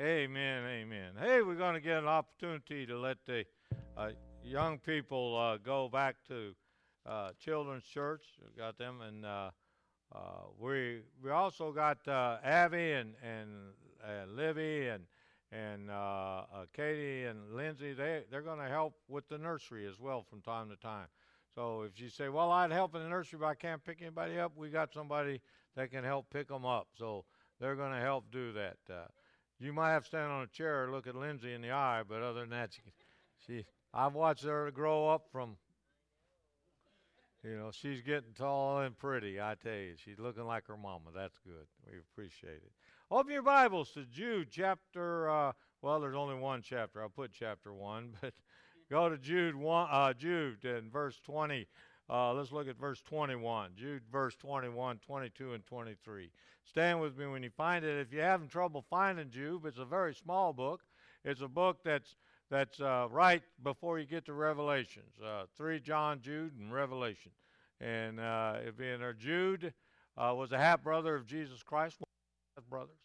[0.00, 1.12] Amen, amen.
[1.20, 3.44] Hey, we're going to get an opportunity to let the
[3.94, 4.12] uh,
[4.42, 6.54] young people uh, go back to
[7.04, 8.22] uh, Children's Church.
[8.40, 9.50] We got them, and uh,
[10.10, 10.18] uh,
[10.58, 15.04] we we also got uh, Abby and and Livy and
[15.52, 15.90] and
[16.74, 17.92] Katie and Lindsay.
[17.92, 21.08] They they're going to help with the nursery as well from time to time.
[21.54, 24.38] So if you say, "Well, I'd help in the nursery, but I can't pick anybody
[24.38, 25.42] up," we got somebody
[25.76, 26.88] that can help pick them up.
[26.96, 27.26] So
[27.60, 28.78] they're going to help do that.
[29.62, 32.02] You might have to stand on a chair and look at Lindsay in the eye,
[32.06, 32.82] but other than that, she,
[33.46, 33.64] she
[33.94, 35.56] I've watched her grow up from,
[37.44, 39.40] you know, she's getting tall and pretty.
[39.40, 41.10] I tell you, she's looking like her mama.
[41.14, 41.66] That's good.
[41.86, 42.72] We appreciate it.
[43.10, 45.30] Open your Bibles to Jude chapter.
[45.30, 47.00] Uh, well, there's only one chapter.
[47.00, 48.32] I'll put chapter one, but
[48.90, 49.86] go to Jude one.
[49.90, 51.68] Uh, Jude and verse 20.
[52.10, 53.70] Uh, let's look at verse 21.
[53.76, 56.30] Jude, verse 21, 22, and 23.
[56.64, 58.00] Stand with me when you find it.
[58.00, 60.82] If you're having trouble finding Jude, it's a very small book.
[61.24, 62.16] It's a book that's
[62.50, 65.14] that's uh, right before you get to Revelations.
[65.24, 67.32] Uh, three John, Jude, and Revelation.
[67.80, 69.72] And uh, if there, Jude
[70.18, 71.96] uh, was a half brother of Jesus Christ.
[71.98, 72.06] one
[72.58, 73.00] of brothers.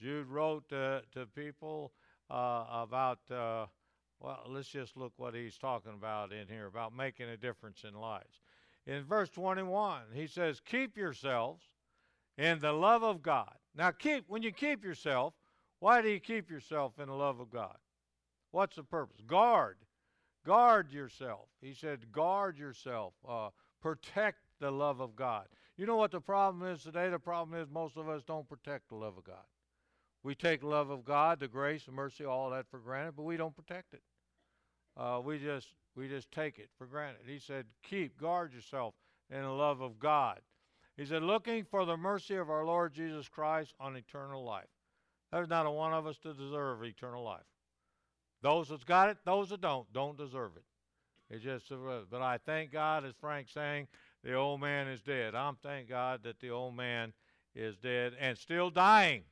[0.00, 1.02] Jude wrote to
[1.34, 1.92] people
[2.30, 3.20] uh, about
[4.20, 7.94] well, let's just look what he's talking about in here about making a difference in
[7.94, 8.40] lives.
[8.86, 11.64] In verse 21, he says, Keep yourselves
[12.36, 13.54] in the love of God.
[13.74, 15.34] Now, keep when you keep yourself,
[15.78, 17.76] why do you keep yourself in the love of God?
[18.50, 19.20] What's the purpose?
[19.26, 19.78] Guard.
[20.44, 21.48] Guard yourself.
[21.60, 23.14] He said, Guard yourself.
[23.26, 25.46] Uh, protect the love of God.
[25.76, 27.08] You know what the problem is today?
[27.08, 29.46] The problem is most of us don't protect the love of God.
[30.22, 33.38] We take love of God, the grace, the mercy, all that for granted, but we
[33.38, 34.02] don't protect it.
[35.00, 37.22] Uh, we just we just take it for granted.
[37.26, 38.94] He said, "Keep guard yourself
[39.30, 40.40] in the love of God."
[40.96, 44.68] He said, "Looking for the mercy of our Lord Jesus Christ on eternal life."
[45.32, 47.46] There's not a one of us to deserve eternal life.
[48.42, 50.64] Those that's got it, those that don't, don't deserve it.
[51.30, 51.70] It's just,
[52.10, 53.86] but I thank God, as Frank's saying,
[54.24, 55.34] the old man is dead.
[55.34, 57.12] I'm thank God that the old man
[57.54, 59.22] is dead and still dying.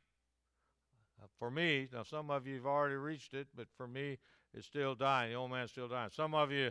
[1.20, 4.18] Uh, for me, now some of you have already reached it, but for me,
[4.58, 5.30] is still dying.
[5.30, 6.10] The old man's still dying.
[6.12, 6.70] Some of you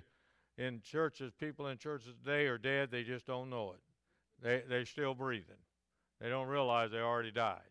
[0.58, 2.92] in churches, people in churches today are dead.
[2.92, 3.80] They just don't know it.
[4.44, 5.56] They, they're still breathing.
[6.20, 7.62] They don't realize they already died.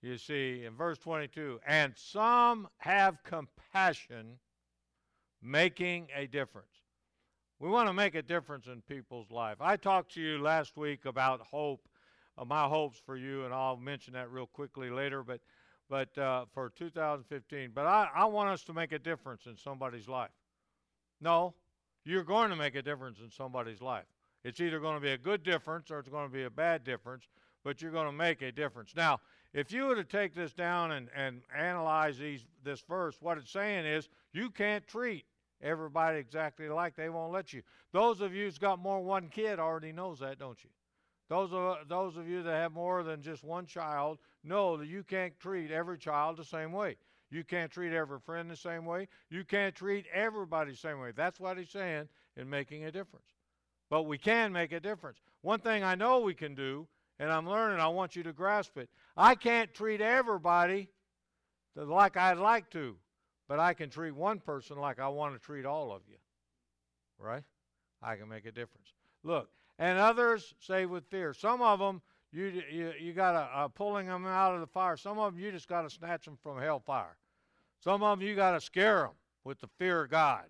[0.00, 4.38] You see, in verse 22, and some have compassion,
[5.42, 6.68] making a difference.
[7.58, 9.56] We want to make a difference in people's life.
[9.60, 11.88] I talked to you last week about hope,
[12.36, 15.24] uh, my hopes for you, and I'll mention that real quickly later.
[15.24, 15.40] But
[15.88, 17.70] but uh, for 2015.
[17.74, 20.30] But I, I want us to make a difference in somebody's life.
[21.20, 21.54] No,
[22.04, 24.06] you're going to make a difference in somebody's life.
[24.44, 26.84] It's either going to be a good difference or it's going to be a bad
[26.84, 27.24] difference,
[27.64, 28.92] but you're going to make a difference.
[28.96, 29.20] Now,
[29.52, 33.50] if you were to take this down and, and analyze these, this verse, what it's
[33.50, 35.24] saying is you can't treat
[35.60, 37.62] everybody exactly like they won't let you.
[37.92, 40.70] Those of you who's got more than one kid already knows that, don't you?
[41.28, 45.02] Those of, those of you that have more than just one child know that you
[45.02, 46.96] can't treat every child the same way.
[47.30, 49.08] You can't treat every friend the same way.
[49.28, 51.12] You can't treat everybody the same way.
[51.14, 53.26] That's what he's saying in making a difference.
[53.90, 55.18] But we can make a difference.
[55.42, 56.86] One thing I know we can do,
[57.18, 58.88] and I'm learning, I want you to grasp it.
[59.16, 60.88] I can't treat everybody
[61.74, 62.96] like I'd like to,
[63.48, 66.16] but I can treat one person like I want to treat all of you.
[67.18, 67.42] Right?
[68.02, 68.88] I can make a difference.
[69.22, 71.32] Look, and others say with fear.
[71.32, 72.02] Some of them,
[72.32, 74.96] you, you, you got to uh, pulling them out of the fire.
[74.96, 77.16] Some of them, you just got to snatch them from hellfire.
[77.80, 79.12] Some of them, you got to scare them
[79.44, 80.44] with the fear of God.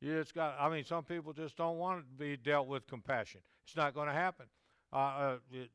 [0.00, 3.40] You just got, I mean, some people just don't want to be dealt with compassion.
[3.66, 4.46] It's not going to happen.
[4.92, 5.70] Uh, uh, it,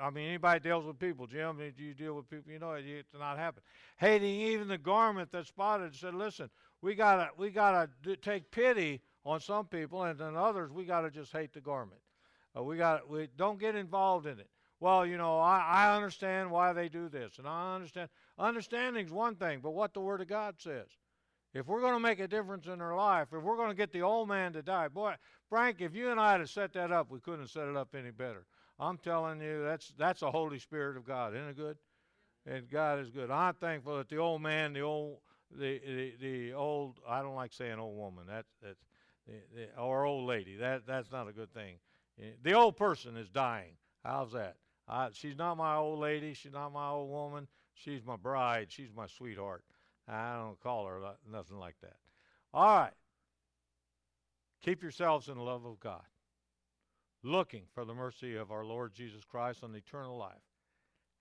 [0.00, 3.12] I mean, anybody deals with people, Jim, you deal with people, you know it, it's
[3.18, 3.62] not happen.
[3.98, 6.48] Hating even the garment that's spotted, said, listen,
[6.80, 7.88] we gotta, we gotta
[8.22, 12.00] take pity on some people, and then others, we gotta just hate the garment.
[12.56, 14.48] Uh, we got we don't get involved in it.
[14.80, 18.08] Well, you know, I, I understand why they do this, and I understand.
[18.38, 20.86] Understanding's one thing, but what the Word of God says.
[21.54, 23.92] If we're going to make a difference in their life, if we're going to get
[23.92, 25.14] the old man to die, boy,
[25.48, 27.94] Frank, if you and I had set that up, we couldn't have set it up
[27.94, 28.46] any better.
[28.78, 31.76] I'm telling you, that's that's the Holy Spirit of God, isn't it good?
[32.46, 33.30] And God is good.
[33.30, 35.18] I'm thankful that the old man, the old,
[35.50, 38.24] the the, the old, I don't like saying old woman.
[38.26, 38.80] That's that's
[39.26, 40.56] the, the, or old lady.
[40.56, 41.76] That that's not a good thing.
[42.20, 43.76] Eh, the old person is dying.
[44.04, 44.56] How's that?
[45.14, 46.34] She's not my old lady.
[46.34, 47.48] She's not my old woman.
[47.74, 48.66] She's my bride.
[48.70, 49.64] She's my sweetheart.
[50.08, 51.00] I don't call her
[51.30, 51.96] nothing like that.
[52.52, 52.92] All right.
[54.62, 56.04] Keep yourselves in the love of God,
[57.24, 60.42] looking for the mercy of our Lord Jesus Christ on eternal life.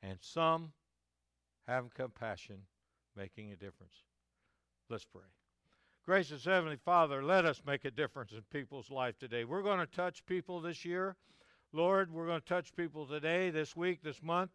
[0.04, 0.74] And some
[1.68, 2.58] have compassion,
[3.16, 4.04] making a difference.
[4.90, 5.22] Let's pray.
[6.12, 9.46] Gracious Heavenly Father, let us make a difference in people's life today.
[9.46, 11.16] We're going to touch people this year.
[11.72, 14.52] Lord, we're going to touch people today, this week, this month.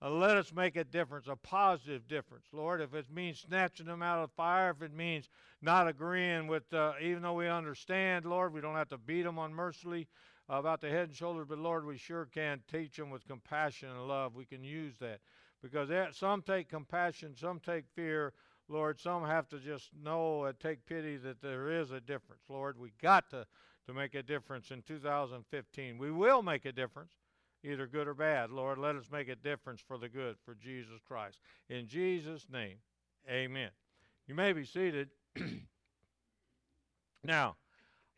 [0.00, 2.80] Uh, let us make a difference, a positive difference, Lord.
[2.80, 5.28] If it means snatching them out of the fire, if it means
[5.60, 9.38] not agreeing with, uh, even though we understand, Lord, we don't have to beat them
[9.38, 10.06] unmercifully
[10.48, 13.88] uh, about the head and shoulders, but Lord, we sure can teach them with compassion
[13.88, 14.36] and love.
[14.36, 15.18] We can use that
[15.60, 18.34] because some take compassion, some take fear.
[18.68, 22.42] Lord, some have to just know and take pity that there is a difference.
[22.48, 23.46] Lord, we got to,
[23.86, 25.98] to make a difference in 2015.
[25.98, 27.12] We will make a difference
[27.64, 28.50] either good or bad.
[28.50, 31.40] Lord, let us make a difference for the good for Jesus Christ.
[31.68, 32.76] In Jesus' name,
[33.30, 33.70] amen.
[34.26, 35.10] You may be seated.
[37.24, 37.56] now,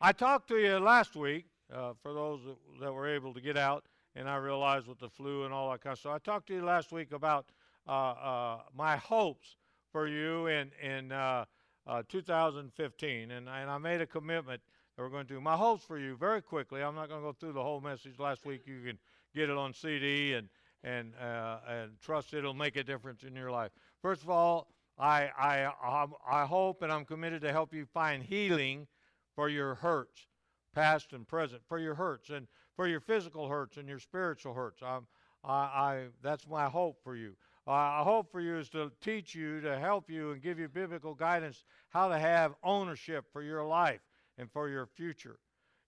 [0.01, 2.41] I talked to you last week, uh, for those
[2.79, 5.81] that, were able to get out, and I realized with the flu and all that
[5.81, 6.13] kind of stuff.
[6.13, 7.47] I talked to you last week about
[7.87, 9.55] uh, uh, my hopes
[9.95, 11.45] for you in, in uh,
[11.87, 14.59] uh, 2015, and, and I made a commitment
[14.97, 15.39] that we're going to do.
[15.39, 18.19] My hopes for you, very quickly, I'm not going to go through the whole message
[18.19, 18.63] last week.
[18.65, 18.99] You can
[19.33, 20.49] get it on CD and
[20.83, 23.71] and uh, and trust it'll make a difference in your life.
[24.01, 24.67] First of all,
[24.99, 28.87] I I I hope and I'm committed to help you find healing
[29.33, 30.27] for your hurts,
[30.73, 34.81] past and present, for your hurts and for your physical hurts and your spiritual hurts.
[34.83, 35.07] I'm,
[35.41, 37.37] I, I that's my hope for you.
[37.67, 40.67] Uh, I hope for you is to teach you, to help you, and give you
[40.67, 44.01] biblical guidance how to have ownership for your life
[44.37, 45.39] and for your future.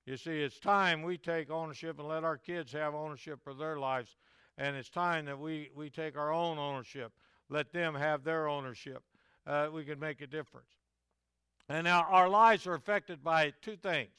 [0.05, 3.77] You see, it's time we take ownership and let our kids have ownership for their
[3.77, 4.15] lives.
[4.57, 7.11] And it's time that we, we take our own ownership,
[7.49, 9.03] let them have their ownership.
[9.45, 10.69] Uh, we can make a difference.
[11.69, 14.09] And now our lives are affected by two things.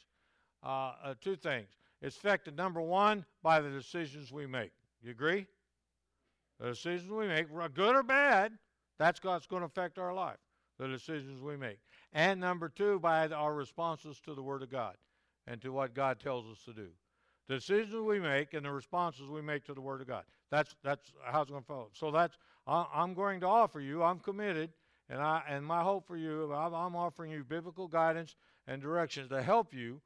[0.62, 1.68] Uh, uh, two things.
[2.02, 4.72] It's affected, number one, by the decisions we make.
[5.02, 5.46] You agree?
[6.60, 8.52] The decisions we make, good or bad,
[8.98, 10.38] that's what's going to affect our life.
[10.78, 11.78] The decisions we make.
[12.12, 14.96] And number two, by our responses to the Word of God
[15.46, 16.88] and to what God tells us to do.
[17.48, 20.24] The decisions we make and the responses we make to the Word of God.
[20.50, 21.88] That's that's how it's going to follow.
[21.94, 24.02] So that's I'm going to offer you.
[24.02, 24.70] I'm committed,
[25.08, 26.52] and I and my hope for you.
[26.52, 30.00] I'm, offering you biblical guidance and directions to help you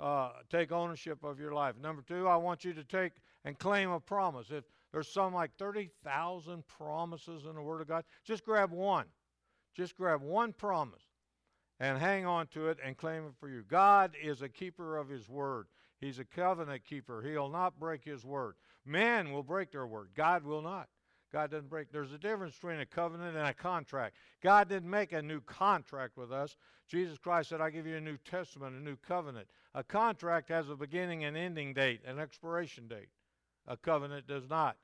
[0.00, 1.74] uh, take ownership of your life.
[1.80, 3.12] Number two, I want you to take
[3.44, 4.46] and claim a promise.
[4.50, 9.06] If there's some like 30,000 promises in the Word of God, just grab one.
[9.76, 11.02] Just grab one promise
[11.80, 13.64] and hang on to it and claim it for you.
[13.68, 15.66] God is a keeper of his word.
[16.00, 17.22] He's a covenant keeper.
[17.22, 18.54] He'll not break his word.
[18.86, 20.10] Men will break their word.
[20.14, 20.86] God will not.
[21.32, 21.90] God doesn't break.
[21.90, 24.14] There's a difference between a covenant and a contract.
[24.44, 26.54] God didn't make a new contract with us.
[26.86, 29.48] Jesus Christ said, I give you a new testament, a new covenant.
[29.74, 33.08] A contract has a beginning and ending date, an expiration date.
[33.66, 34.76] A covenant does not.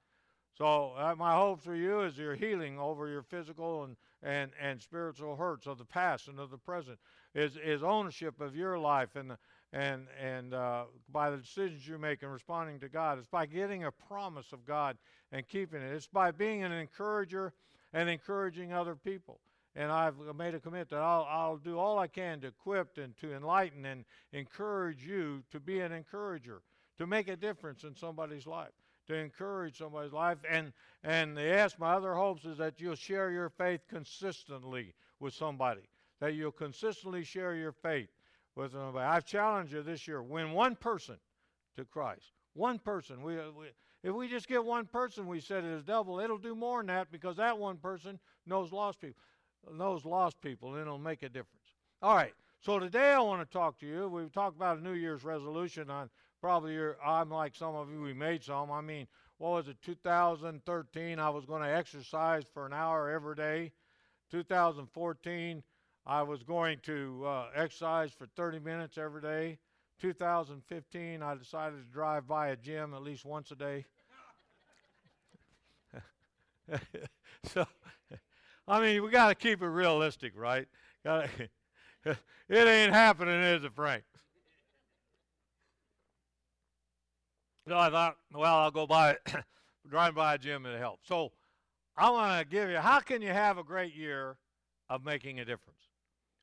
[0.56, 4.80] So uh, my hope for you is your healing over your physical and, and, and
[4.80, 6.98] spiritual hurts of the past and of the present
[7.34, 9.36] is, is ownership of your life and
[9.72, 13.18] and and uh, by the decisions you make and responding to God.
[13.18, 14.98] It's by getting a promise of God
[15.32, 15.92] and keeping it.
[15.94, 17.52] It's by being an encourager
[17.92, 19.40] and encouraging other people.
[19.76, 23.16] And I've made a commitment that I'll, I'll do all I can to equip and
[23.18, 26.62] to enlighten and encourage you to be an encourager,
[27.00, 28.72] to make a difference in somebody's life
[29.06, 30.36] to encourage somebody's life.
[30.48, 35.88] And, and yes, my other hopes is that you'll share your faith consistently with somebody,
[36.20, 38.10] that you'll consistently share your faith
[38.54, 39.04] with somebody.
[39.04, 41.16] I've challenged you this year win one person
[41.76, 42.32] to Christ.
[42.52, 43.22] One person.
[43.22, 43.66] We, we,
[44.04, 46.88] if we just get one person, we said it is double, it'll do more than
[46.88, 49.22] that because that one person knows lost people,
[49.72, 51.74] knows lost people, and it'll make a difference.
[52.02, 52.34] All right.
[52.60, 54.06] So today I want to talk to you.
[54.06, 58.00] We've talked about a New Year's resolution on probably you're I'm like some of you,
[58.00, 58.70] we made some.
[58.70, 59.06] I mean,
[59.38, 63.72] what was it, 2013, I was going to exercise for an hour every day.
[64.30, 65.62] 2014,
[66.06, 69.58] I was going to uh, exercise for 30 minutes every day.
[70.00, 73.84] 2015, I decided to drive by a gym at least once a day.
[77.44, 77.66] so,
[78.68, 80.68] I mean, we got to keep it realistic, right?
[81.04, 81.28] Gotta,
[82.04, 82.18] it
[82.68, 84.04] ain't happening, is it, Frank?
[87.68, 89.16] So I thought, well, I'll go by,
[89.88, 91.00] drive by a gym and help.
[91.02, 91.32] So
[91.96, 94.36] I want to give you, how can you have a great year
[94.88, 95.78] of making a difference?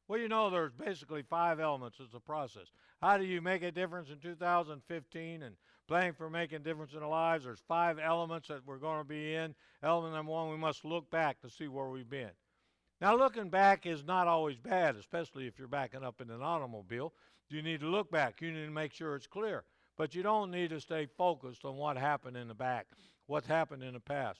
[0.08, 1.98] Well, you know, there's basically five elements.
[2.00, 2.68] It's a process.
[3.02, 5.56] How do you make a difference in 2015 and
[5.88, 7.44] planning for making difference in our lives?
[7.44, 9.54] There's five elements that we're going to be in.
[9.84, 12.32] Element number one, we must look back to see where we've been.
[13.02, 17.14] Now, looking back is not always bad, especially if you're backing up in an automobile.
[17.50, 18.42] You need to look back.
[18.42, 19.66] You need to make sure it's clear.
[19.98, 22.88] But you don't need to stay focused on what happened in the back,
[23.26, 24.40] what happened in the past.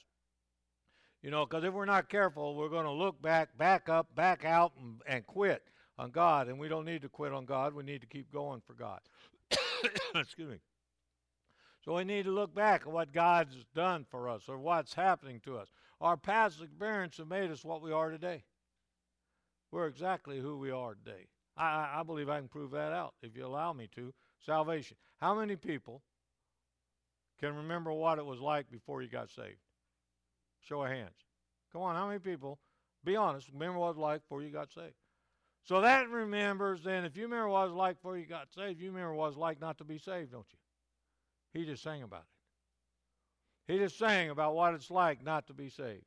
[1.22, 4.44] You know, because if we're not careful, we're going to look back, back up, back
[4.44, 5.64] out, and, and quit
[5.98, 6.46] on God.
[6.46, 7.74] And we don't need to quit on God.
[7.74, 9.00] We need to keep going for God.
[10.14, 10.58] Excuse me.
[11.84, 15.40] So we need to look back at what God's done for us or what's happening
[15.44, 15.68] to us.
[16.00, 18.44] Our past experience have made us what we are today.
[19.72, 21.26] We're exactly who we are today.
[21.56, 24.14] I, I believe I can prove that out if you allow me to.
[24.44, 24.96] Salvation.
[25.20, 26.02] How many people
[27.40, 29.58] can remember what it was like before you got saved?
[30.60, 31.24] Show of hands.
[31.72, 32.58] Come on, how many people,
[33.04, 34.94] be honest, remember what it was like before you got saved?
[35.64, 38.80] So that remembers then, if you remember what it was like before you got saved,
[38.80, 41.60] you remember what it was like not to be saved, don't you?
[41.60, 42.22] He just sang about
[43.68, 43.72] it.
[43.72, 46.04] He just sang about what it's like not to be saved.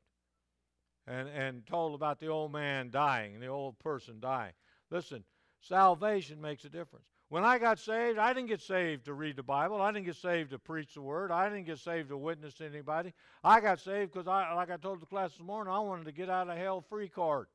[1.06, 4.52] And, and told about the old man dying, and the old person dying.
[4.90, 5.24] Listen,
[5.60, 7.06] salvation makes a difference.
[7.32, 9.80] When I got saved, I didn't get saved to read the Bible.
[9.80, 11.30] I didn't get saved to preach the word.
[11.30, 13.14] I didn't get saved to witness to anybody.
[13.42, 16.12] I got saved because, I, like I told the class this morning, I wanted to
[16.12, 17.46] get out of hell free card.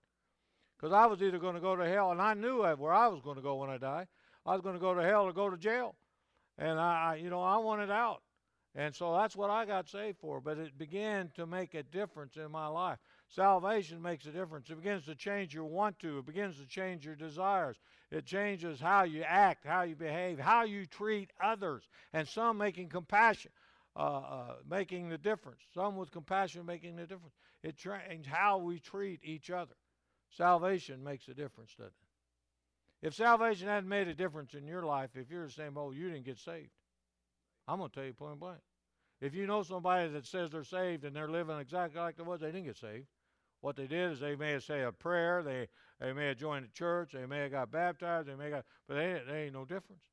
[0.75, 3.21] Because I was either going to go to hell, and I knew where I was
[3.21, 4.07] going to go when I die.
[4.47, 5.93] I was going to go to hell or go to jail.
[6.57, 8.23] And I, you know, I wanted out.
[8.73, 10.41] And so that's what I got saved for.
[10.41, 12.97] But it began to make a difference in my life.
[13.29, 14.69] Salvation makes a difference.
[14.69, 17.77] It begins to change your want to, it begins to change your desires.
[18.09, 21.83] It changes how you act, how you behave, how you treat others.
[22.13, 23.51] And some making compassion,
[23.95, 25.59] uh, uh, making the difference.
[25.73, 27.35] Some with compassion making the difference.
[27.63, 29.75] It changes how we treat each other.
[30.29, 33.07] Salvation makes a difference, doesn't it?
[33.07, 36.09] If salvation hadn't made a difference in your life, if you're the same old, you
[36.09, 36.71] didn't get saved.
[37.67, 38.59] I'm going to tell you point blank.
[39.19, 42.39] If you know somebody that says they're saved and they're living exactly like they was,
[42.39, 43.07] they didn't get saved.
[43.61, 45.67] What they did is they may have said a prayer, they,
[45.99, 48.95] they may have joined the church, they may have got baptized, they may got, but
[48.95, 50.03] they, they ain't no difference.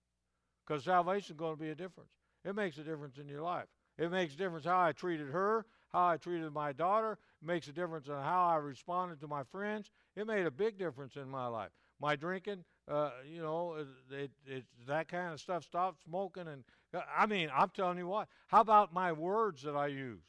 [0.66, 2.10] Because salvation is going to be a difference.
[2.44, 3.66] It makes a difference in your life.
[3.98, 7.18] It makes a difference how I treated her, how I treated my daughter.
[7.42, 9.90] It makes a difference in how I responded to my friends.
[10.16, 11.70] It made a big difference in my life.
[12.00, 13.76] My drinking, uh, you know,
[14.10, 15.64] it, it, that kind of stuff.
[15.64, 18.28] Stop smoking, and uh, I mean, I'm telling you what.
[18.48, 20.24] How about my words that I use?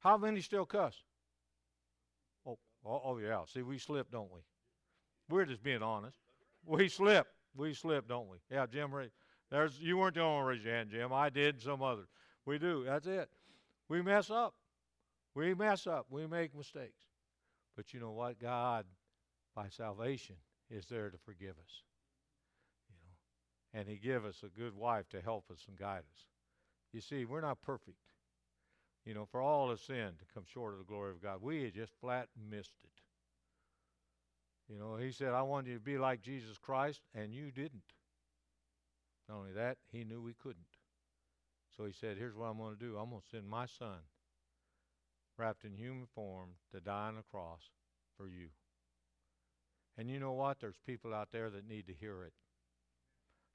[0.00, 0.94] How many still cuss?
[2.86, 3.40] Oh, oh, yeah.
[3.52, 4.40] See, we slip, don't we?
[5.28, 6.18] We're just being honest.
[6.64, 7.26] We slip.
[7.56, 8.36] We slip, don't we?
[8.50, 8.92] Yeah, Jim.
[9.50, 11.12] There's you weren't the only one raise your hand, Jim.
[11.12, 11.60] I did.
[11.60, 12.08] Some others.
[12.44, 12.84] We do.
[12.84, 13.28] That's it.
[13.88, 14.54] We mess up.
[15.34, 16.06] We mess up.
[16.10, 17.06] We make mistakes.
[17.76, 18.38] But you know what?
[18.40, 18.84] God,
[19.54, 20.36] by salvation,
[20.70, 21.82] is there to forgive us.
[22.88, 26.26] You know, and He give us a good wife to help us and guide us.
[26.92, 27.98] You see, we're not perfect.
[29.06, 31.62] You know, for all of sin to come short of the glory of God, we
[31.62, 32.90] had just flat missed it.
[34.68, 37.94] You know, He said, "I want you to be like Jesus Christ," and you didn't.
[39.28, 40.76] Not only that, He knew we couldn't.
[41.76, 42.98] So He said, "Here's what I'm going to do.
[42.98, 44.00] I'm going to send my Son."
[45.38, 47.70] wrapped in human form to die on a cross
[48.16, 48.48] for you.
[49.98, 50.60] And you know what?
[50.60, 52.32] There's people out there that need to hear it.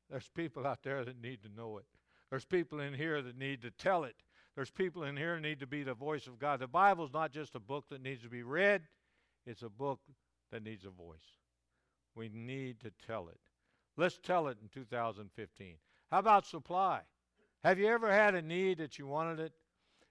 [0.10, 1.86] There's people out there that need to know it.
[2.30, 4.16] There's people in here that need to tell it.
[4.56, 6.60] There's people in here need to be the voice of God.
[6.60, 8.82] The Bible's not just a book that needs to be read,
[9.46, 10.00] it's a book
[10.52, 11.38] that needs a voice.
[12.16, 13.40] We need to tell it.
[13.98, 15.76] Let's tell it in 2015.
[16.10, 17.02] How about supply?
[17.64, 19.54] Have you ever had a need that you wanted it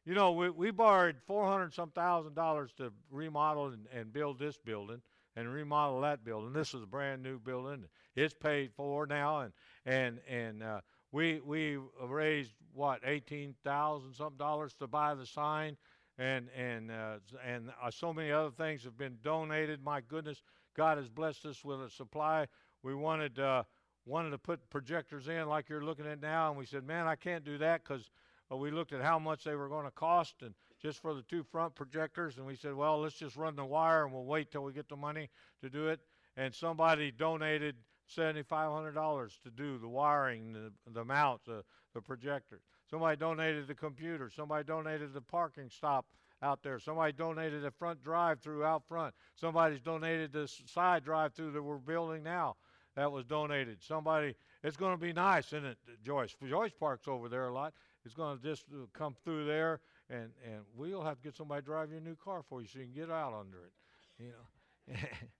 [0.06, 4.56] you know, we, we borrowed 400 some thousand dollars to remodel and, and build this
[4.56, 5.02] building
[5.36, 6.52] and remodel that building.
[6.52, 7.84] This is a brand new building.
[8.16, 9.52] It's paid for now, and
[9.84, 10.80] and and uh,
[11.12, 15.76] we we raised what 18,000 something dollars to buy the sign,
[16.18, 19.82] and and uh, and uh, so many other things have been donated.
[19.82, 20.42] My goodness,
[20.76, 22.46] God has blessed us with a supply.
[22.82, 23.64] We wanted uh,
[24.06, 27.16] wanted to put projectors in like you're looking at now, and we said, man, I
[27.16, 28.10] can't do that because
[28.50, 31.22] but we looked at how much they were going to cost and just for the
[31.22, 34.50] two front projectors and we said well let's just run the wire and we'll wait
[34.50, 35.30] till we get the money
[35.62, 36.00] to do it
[36.36, 37.76] and somebody donated
[38.16, 41.62] $7500 to do the wiring the, the mounts the,
[41.94, 42.62] the projectors.
[42.88, 44.30] Somebody donated the computer.
[44.30, 46.06] Somebody donated the parking stop
[46.42, 46.78] out there.
[46.78, 49.14] Somebody donated the front drive through out front.
[49.36, 52.56] Somebody's donated the side drive through that we're building now
[52.96, 53.78] that was donated.
[53.82, 56.34] Somebody it's going to be nice isn't it joyce?
[56.46, 57.72] Joyce parks over there a lot.
[58.04, 61.60] It's going to just uh, come through there, and, and we'll have to get somebody
[61.60, 63.72] to drive your new car for you so you can get out under it,
[64.18, 64.94] you know.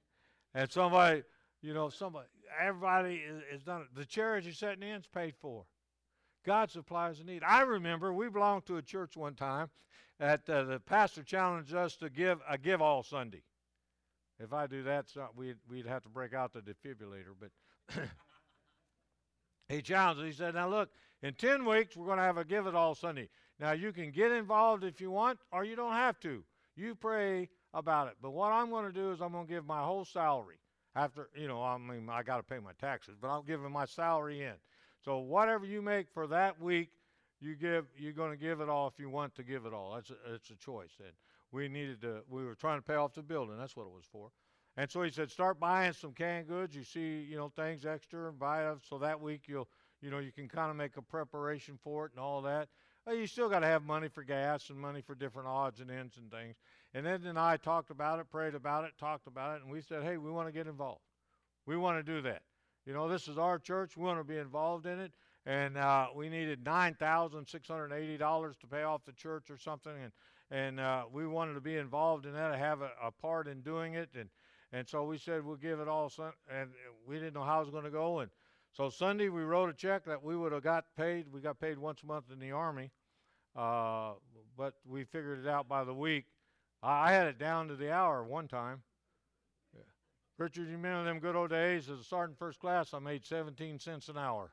[0.54, 1.22] and somebody,
[1.62, 2.26] you know, somebody,
[2.60, 3.88] everybody is, is done it.
[3.94, 5.64] The sitting in is paid for.
[6.44, 7.42] God supplies the need.
[7.46, 9.68] I remember we belonged to a church one time
[10.18, 13.42] that uh, the pastor challenged us to give a give all Sunday.
[14.38, 17.34] If I do that, so we'd, we'd have to break out the defibrillator.
[17.38, 17.50] But
[19.68, 20.26] he challenged us.
[20.26, 20.88] He said, Now look,
[21.22, 23.28] in 10 weeks, we're going to have a Give It All Sunday.
[23.58, 26.42] Now, you can get involved if you want, or you don't have to.
[26.76, 28.14] You pray about it.
[28.22, 30.56] But what I'm going to do is I'm going to give my whole salary
[30.94, 33.84] after, you know, I mean, I got to pay my taxes, but I'm giving my
[33.84, 34.54] salary in.
[35.04, 36.90] So whatever you make for that week,
[37.40, 39.94] you give, you're going to give it all if you want to give it all.
[39.94, 40.92] That's a, it's a choice.
[40.98, 41.12] And
[41.52, 43.56] we needed to, we were trying to pay off the building.
[43.58, 44.30] That's what it was for.
[44.76, 46.76] And so he said, start buying some canned goods.
[46.76, 48.78] You see, you know, things extra and buy it.
[48.88, 49.68] So that week you'll,
[50.02, 52.68] you know, you can kind of make a preparation for it and all that.
[53.06, 55.90] Well, you still got to have money for gas and money for different odds and
[55.90, 56.56] ends and things.
[56.92, 59.80] And Ed and I talked about it, prayed about it, talked about it, and we
[59.80, 61.00] said, hey, we want to get involved.
[61.66, 62.42] We want to do that.
[62.84, 63.96] You know, this is our church.
[63.96, 65.12] We want to be involved in it.
[65.46, 69.92] And uh, we needed $9,680 to pay off the church or something.
[70.02, 70.12] And,
[70.50, 73.94] and uh, we wanted to be involved in that, have a, a, part in doing
[73.94, 74.10] it.
[74.18, 74.28] And,
[74.72, 76.10] and so we said we'll give it all.
[76.10, 76.70] Sun- and
[77.06, 78.20] we didn't know how it was going to go.
[78.20, 78.30] And
[78.72, 81.26] so Sunday we wrote a check that we would have got paid.
[81.32, 82.90] We got paid once a month in the Army.
[83.56, 84.12] Uh,
[84.56, 86.26] but we figured it out by the week.
[86.82, 88.82] I had it down to the hour one time.
[89.74, 89.82] Yeah.
[90.38, 92.94] Richard, you remember them good old days as a sergeant first class?
[92.94, 94.52] I made 17 cents an hour.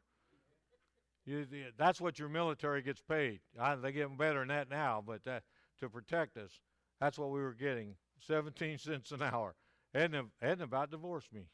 [1.25, 1.45] You,
[1.77, 3.41] that's what your military gets paid.
[3.59, 5.43] I, they get better than that now, but that,
[5.79, 6.51] to protect us,
[6.99, 7.95] that's what we were getting
[8.25, 9.55] 17 cents an hour.
[9.93, 11.47] Edna, Edna about divorced me.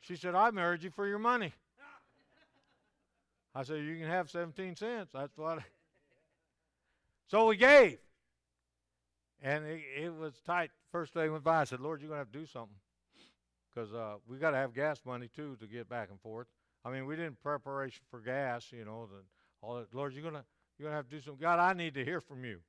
[0.00, 1.52] She said, I married you for your money.
[3.54, 5.10] I said, You can have 17 cents.
[5.12, 5.58] That's what.
[5.58, 5.64] I
[7.28, 7.98] so we gave.
[9.42, 10.70] And it, it, was tight.
[10.92, 12.76] First day went by, I said, Lord, you're going to have to do something.
[13.74, 16.46] Because uh, we got to have gas money, too, to get back and forth.
[16.84, 19.08] I mean, we didn't preparation for gas, you know.
[19.10, 19.22] The,
[19.62, 19.94] all that.
[19.94, 20.44] Lord, you're going to
[20.78, 21.40] you're gonna have to do something.
[21.40, 22.60] God, I need to hear from you.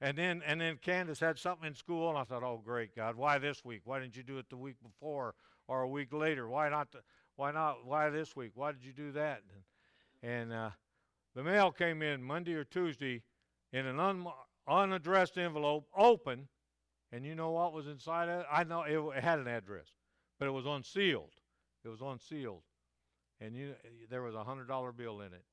[0.00, 3.16] And then and then Candace had something in school, and I thought, oh, great, God,
[3.16, 3.82] why this week?
[3.84, 5.34] Why didn't you do it the week before
[5.66, 6.46] or a week later?
[6.46, 6.92] Why not?
[6.92, 6.98] The,
[7.36, 7.86] why not?
[7.86, 8.52] Why this week?
[8.54, 9.40] Why did you do that?
[9.54, 9.62] And,
[10.24, 10.70] and uh,
[11.34, 13.22] the mail came in Monday or Tuesday
[13.72, 14.26] in an un-
[14.66, 16.48] unaddressed envelope, open,
[17.12, 18.46] and you know what was inside it?
[18.50, 19.88] I know it, it had an address,
[20.38, 21.34] but it was unsealed.
[21.84, 22.62] It was unsealed,
[23.40, 23.74] and you
[24.08, 25.44] there was a hundred dollar bill in it.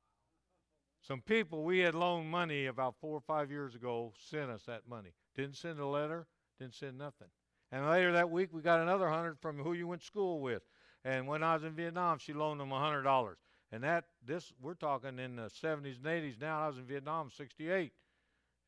[1.01, 4.87] Some people we had loaned money about four or five years ago sent us that
[4.87, 5.13] money.
[5.35, 7.27] Didn't send a letter, didn't send nothing.
[7.71, 10.61] And later that week we got another hundred from who you went to school with.
[11.03, 13.39] And when I was in Vietnam, she loaned them a hundred dollars.
[13.71, 16.41] And that this we're talking in the 70s and 80s.
[16.41, 17.93] Now I was in Vietnam, 68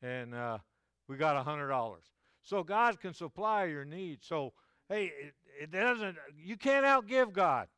[0.04, 0.58] and uh,
[1.08, 2.04] we got a hundred dollars.
[2.42, 4.26] So God can supply your needs.
[4.26, 4.52] So
[4.88, 6.16] hey, it, it doesn't.
[6.36, 7.68] You can't outgive God.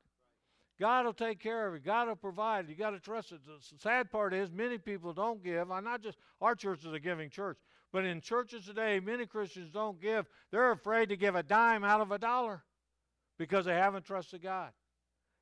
[0.78, 1.84] God will take care of it.
[1.84, 2.68] God will provide.
[2.68, 3.40] You got to trust it.
[3.46, 5.70] The sad part is many people don't give.
[5.70, 7.56] I'm not just our church is a giving church,
[7.92, 10.26] but in churches today, many Christians don't give.
[10.50, 12.62] They're afraid to give a dime out of a dollar
[13.38, 14.70] because they haven't trusted God.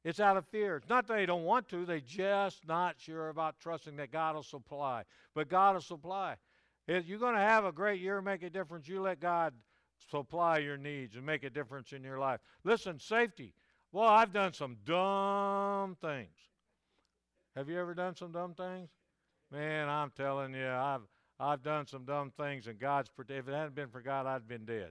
[0.05, 0.77] It's out of fear.
[0.77, 4.35] It's not that they don't want to, they just not sure about trusting that God
[4.35, 5.05] will supply.
[5.35, 6.37] But God will supply.
[6.87, 9.55] If you're going to have a great year, make a difference, you let God
[10.11, 12.40] supply your needs and make a difference in your life.
[12.64, 13.55] Listen, safety.
[13.93, 16.37] Well, I've done some dumb things.
[17.57, 18.90] Have you ever done some dumb things?
[19.51, 21.03] Man, I'm telling you, I've
[21.38, 24.64] I've done some dumb things, and God's if it hadn't been for God, I'd been
[24.64, 24.90] dead.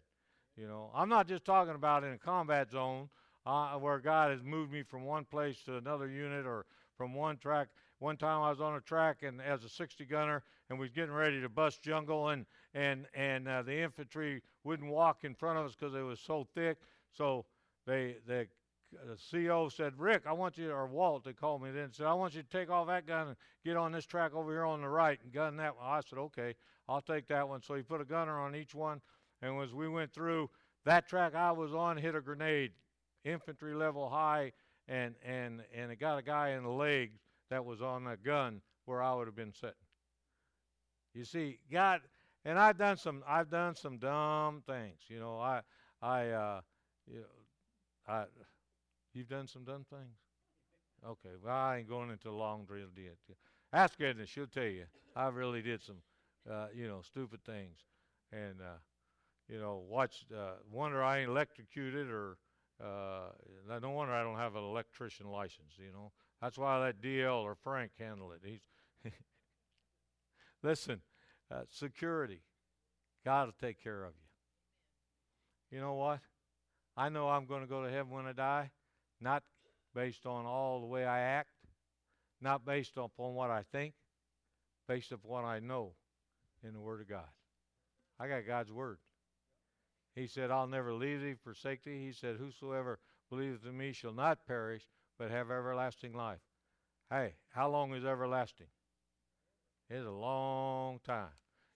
[0.55, 3.09] You know, I'm not just talking about in a combat zone
[3.45, 6.65] uh, where God has moved me from one place to another unit or
[6.97, 7.67] from one track.
[7.99, 10.91] One time I was on a track and as a 60 gunner, and we was
[10.91, 15.59] getting ready to bust jungle, and and and uh, the infantry wouldn't walk in front
[15.59, 16.77] of us because it was so thick.
[17.11, 17.45] So
[17.85, 22.05] they the CO said, Rick, I want you, or Walt, they called me then, said,
[22.05, 24.65] I want you to take off that gun and get on this track over here
[24.65, 25.85] on the right and gun that one.
[25.85, 26.55] I said, okay,
[26.87, 27.61] I'll take that one.
[27.61, 29.01] So he put a gunner on each one,
[29.41, 30.49] and as we went through
[30.85, 32.71] that track I was on, hit a grenade,
[33.23, 34.51] infantry level high,
[34.87, 37.11] and and and it got a guy in the leg
[37.49, 39.75] that was on that gun where I would have been sitting.
[41.13, 42.01] You see, God,
[42.43, 44.99] and I've done some, I've done some dumb things.
[45.07, 45.61] You know, I,
[46.01, 46.61] I, uh,
[47.07, 47.25] you know,
[48.07, 48.25] I,
[49.13, 50.17] you've done some dumb things.
[51.05, 53.17] Okay, well, I ain't going into a long drill yet.
[53.71, 54.85] Ask Edna; she'll tell you.
[55.15, 55.97] I really did some,
[56.49, 57.77] uh, you know, stupid things,
[58.31, 58.77] and uh,
[59.49, 60.25] you know, watch.
[60.33, 62.37] Uh, wonder I ain't electrocuted, or
[62.81, 65.73] uh, no wonder I don't have an electrician license.
[65.77, 68.41] You know, that's why let DL or Frank handle it.
[68.43, 68.61] He's
[70.63, 71.01] Listen,
[71.51, 72.41] uh, security.
[73.25, 74.13] God will take care of
[75.71, 75.77] you.
[75.77, 76.19] You know what?
[76.95, 78.71] I know I'm going to go to heaven when I die,
[79.19, 79.43] not
[79.95, 81.49] based on all the way I act,
[82.41, 83.93] not based upon what I think,
[84.87, 85.93] based upon what I know
[86.63, 87.29] in the Word of God.
[88.19, 88.97] I got God's Word.
[90.15, 92.05] He said, I'll never leave thee, forsake thee.
[92.05, 92.99] He said, Whosoever
[93.29, 94.83] believeth in me shall not perish,
[95.17, 96.41] but have everlasting life.
[97.09, 98.67] Hey, how long is everlasting?
[99.89, 101.29] It's a long time.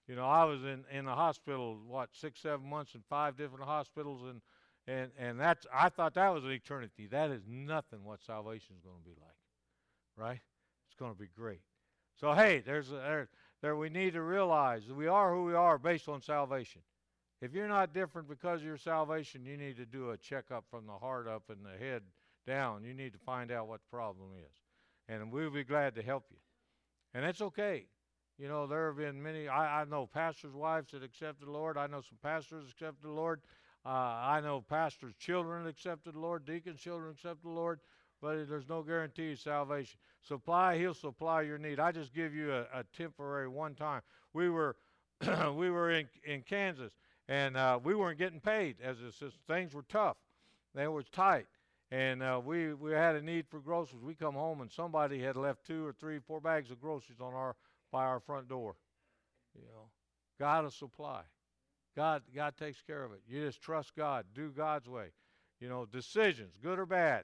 [0.08, 3.66] You know, I was in in the hospital what six, seven months in five different
[3.66, 4.42] hospitals, and
[4.88, 7.08] and and that's I thought that was an eternity.
[7.08, 9.36] That is nothing what salvation is going to be like,
[10.16, 10.40] right?
[10.88, 11.62] It's going to be great.
[12.20, 13.30] So hey, there's a, there
[13.62, 16.82] there we need to realize we are who we are based on salvation.
[17.42, 20.88] If you're not different because of your salvation, you need to do a checkup from
[20.88, 22.02] the heart up and the head
[22.48, 22.84] down.
[22.84, 24.52] You need to find out what the problem is,
[25.08, 26.38] and we'll be glad to help you.
[27.14, 27.86] And it's okay.
[28.38, 29.48] You know, there have been many.
[29.48, 31.78] I, I know pastors' wives that accepted the Lord.
[31.78, 33.42] I know some pastors accepted the Lord.
[33.86, 36.46] Uh, I know pastors' children accepted the Lord.
[36.46, 37.80] Deacons' children accepted the Lord.
[38.22, 40.00] But there's no guarantee of salvation.
[40.22, 41.80] Supply, He'll supply your need.
[41.80, 44.02] I just give you a, a temporary one time.
[44.34, 44.76] We were,
[45.56, 46.92] we were in in Kansas,
[47.28, 49.38] and uh, we weren't getting paid as assistants.
[49.48, 50.18] Things were tough.
[50.74, 51.48] They was tight
[51.92, 54.04] and uh, we we had a need for groceries.
[54.04, 57.34] We come home and somebody had left two or three, four bags of groceries on
[57.34, 57.56] our
[57.92, 58.76] by our front door.
[59.56, 59.90] You know,
[60.40, 61.22] God will supply.
[61.96, 63.22] God, God takes care of it.
[63.28, 64.26] You just trust God.
[64.36, 65.08] Do God's way.
[65.60, 67.24] You know, decisions, good or bad,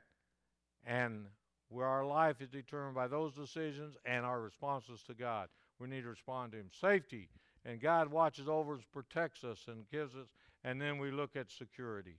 [0.86, 1.26] and
[1.70, 5.50] where our life is determined by those decisions and our responses to God.
[5.78, 6.70] We need to respond to Him.
[6.80, 7.30] Safety,
[7.66, 10.28] and God watches over us, protects us, and gives us.
[10.64, 12.18] And then we look at security,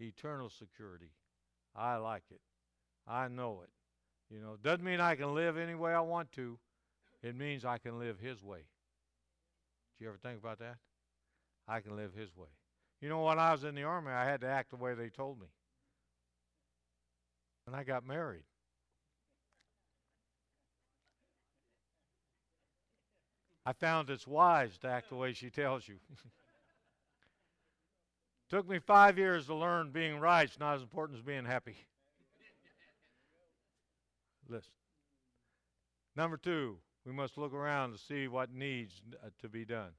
[0.00, 1.10] eternal security.
[1.74, 2.40] I like it.
[3.06, 3.70] I know it.
[4.34, 6.58] You know, it doesn't mean I can live any way I want to.
[7.22, 8.58] It means I can live His way.
[9.98, 10.76] Did you ever think about that?
[11.68, 12.48] I can live His way.
[13.00, 15.08] You know, when I was in the Army, I had to act the way they
[15.08, 15.46] told me.
[17.66, 18.44] And I got married.
[23.66, 25.96] I found it's wise to act the way she tells you.
[28.50, 31.76] Took me five years to learn being right is not as important as being happy.
[34.48, 34.70] Listen.
[36.14, 39.90] Number two, we must look around to see what needs uh, to be done.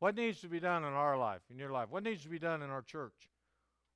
[0.00, 1.88] What needs to be done in our life, in your life?
[1.90, 3.28] What needs to be done in our church?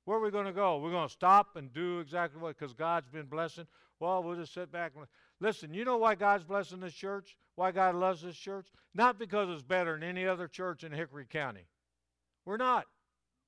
[0.05, 0.79] Where are we going to go?
[0.79, 3.67] We're going to stop and do exactly what, because God's been blessing.
[3.99, 5.05] Well, we'll just sit back and
[5.43, 5.73] listen.
[5.73, 7.37] You know why God's blessing this church?
[7.55, 8.67] Why God loves this church?
[8.95, 11.67] Not because it's better than any other church in Hickory County.
[12.45, 12.85] We're not.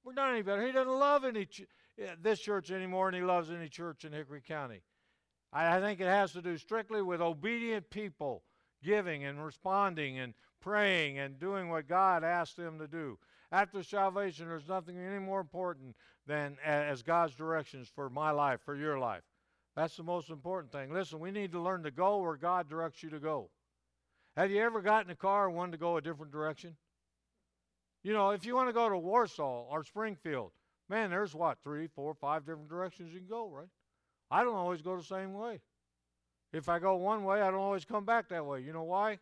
[0.04, 0.66] We're not any better.
[0.66, 1.66] He doesn't love any ch-
[2.00, 4.82] eh, this church anymore, and he loves any church in Hickory County.
[5.52, 8.44] I, I think it has to do strictly with obedient people
[8.84, 13.18] giving and responding and praying and doing what God asked them to do.
[13.52, 15.96] After salvation, there's nothing any more important
[16.28, 19.24] than as God's directions for my life, for your life.
[19.76, 20.94] That's the most important thing.
[20.94, 23.50] Listen, we need to learn to go where God directs you to go.
[24.38, 26.76] Have you ever gotten in a car and wanted to go a different direction?
[28.04, 30.52] You know, if you want to go to Warsaw or Springfield,
[30.90, 33.68] man, there's what, three, four, five different directions you can go, right?
[34.30, 35.62] I don't always go the same way.
[36.54, 38.62] If I go one way, I don't always come back that way.
[38.62, 39.20] You know why?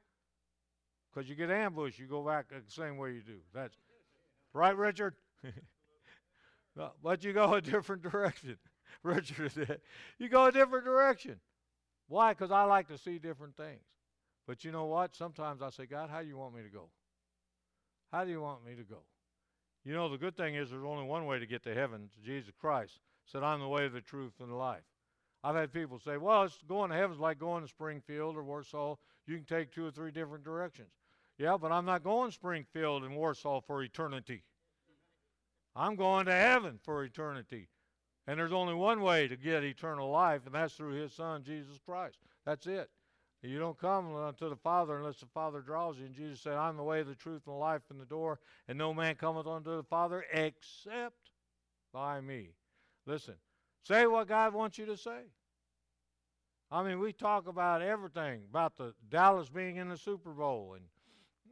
[1.14, 3.38] Because you get ambushed, you go back the same way you do.
[3.54, 3.76] That's
[4.54, 5.16] right, Richard.
[7.04, 8.58] but you go a different direction.
[9.04, 9.82] Richard, said,
[10.20, 11.40] you go a different direction.
[12.08, 12.34] Why?
[12.34, 13.82] Because I like to see different things.
[14.46, 15.16] But you know what?
[15.16, 16.90] Sometimes I say, God, how do you want me to go?
[18.12, 19.00] How do you want me to go?
[19.86, 22.52] You know, the good thing is there's only one way to get to heaven, Jesus
[22.60, 23.00] Christ.
[23.26, 24.84] Said, I'm the way, the truth, and the life.
[25.44, 28.44] I've had people say, well, it's going to heaven is like going to Springfield or
[28.44, 28.96] Warsaw.
[29.28, 30.92] You can take two or three different directions.
[31.38, 34.44] Yeah, but I'm not going to Springfield and Warsaw for eternity.
[35.76, 37.68] I'm going to heaven for eternity.
[38.28, 41.80] And there's only one way to get eternal life, and that's through his son, Jesus
[41.86, 42.18] Christ.
[42.46, 42.90] That's it.
[43.42, 46.06] You don't come unto the Father unless the Father draws you.
[46.06, 48.78] And Jesus said, I'm the way, the truth, and the life, and the door, and
[48.78, 51.32] no man cometh unto the Father except
[51.92, 52.52] by me.
[53.06, 53.36] Listen,
[53.84, 55.24] say what God wants you to say.
[56.72, 60.86] I mean, we talk about everything, about the Dallas being in the Super Bowl, and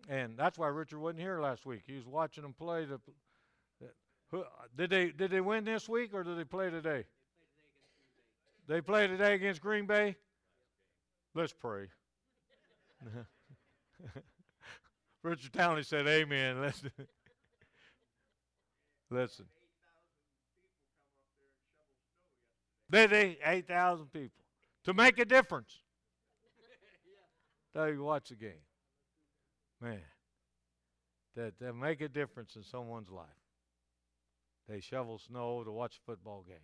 [0.09, 1.83] and that's why Richard wasn't here last week.
[1.85, 2.85] He was watching them play.
[2.85, 2.99] The,
[4.31, 4.43] the uh,
[4.77, 7.05] did they did they win this week or did they play today?
[8.67, 10.15] They play today against Green Bay.
[11.33, 11.87] Let's pray.
[15.23, 16.61] Richard Townley said, Amen.
[16.61, 16.91] Listen.
[19.09, 19.45] Listen.
[22.89, 24.43] They, they 8,000 people
[24.83, 25.77] to make a difference.
[27.73, 28.51] Tell you watch the game.
[29.81, 30.01] Man,
[31.35, 33.27] that, that make a difference in someone's life.
[34.71, 36.55] They shovel snow to watch a football game.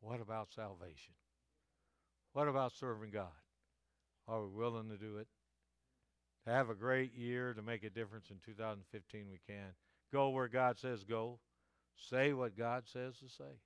[0.00, 1.14] What about salvation?
[2.34, 3.32] What about serving God?
[4.28, 5.26] Are we willing to do it?
[6.44, 9.72] To have a great year, to make a difference in 2015, we can.
[10.12, 11.38] Go where God says go.
[11.96, 13.56] Say what God says to say.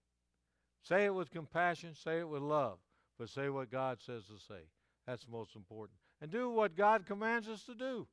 [0.84, 2.78] Say it with compassion, say it with love,
[3.18, 4.62] but say what God says to say.
[5.04, 5.98] That's most important.
[6.20, 8.06] And do what God commands us to do.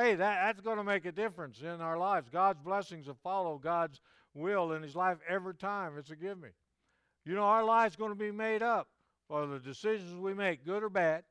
[0.00, 2.30] Hey, that, that's going to make a difference in our lives.
[2.32, 4.00] God's blessings will follow God's
[4.32, 5.98] will in His life every time.
[5.98, 6.48] It's a give me.
[7.26, 8.88] You know, our life's going to be made up
[9.28, 11.24] for the decisions we make, good or bad.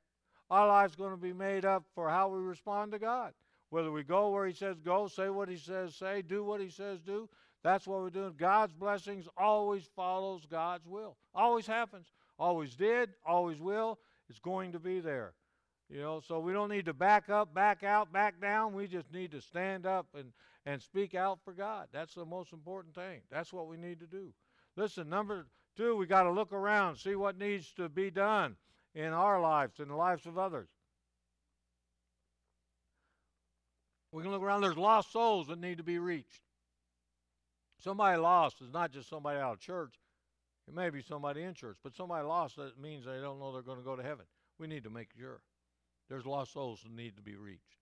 [0.52, 3.34] Our life's going to be made up for how we respond to God.
[3.72, 6.70] Whether we go where He says go, say what He says say, do what He
[6.70, 7.28] says do,
[7.64, 8.36] that's what we're doing.
[8.38, 11.18] God's blessings always follows God's will.
[11.34, 12.06] Always happens.
[12.38, 13.98] Always did, always will.
[14.30, 15.34] It's going to be there.
[15.90, 18.74] You know, so we don't need to back up, back out, back down.
[18.74, 20.32] We just need to stand up and,
[20.66, 21.88] and speak out for God.
[21.92, 23.22] That's the most important thing.
[23.32, 24.32] That's what we need to do.
[24.76, 28.56] Listen, number two, we got to look around, see what needs to be done
[28.94, 30.70] in our lives, in the lives of others.
[34.12, 36.42] We can look around, there's lost souls that need to be reached.
[37.80, 39.96] Somebody lost is not just somebody out of church.
[40.68, 43.62] It may be somebody in church, but somebody lost that means they don't know they're
[43.62, 44.26] going to go to heaven.
[44.60, 45.40] We need to make sure.
[46.10, 47.78] There's lost souls that need to be reached.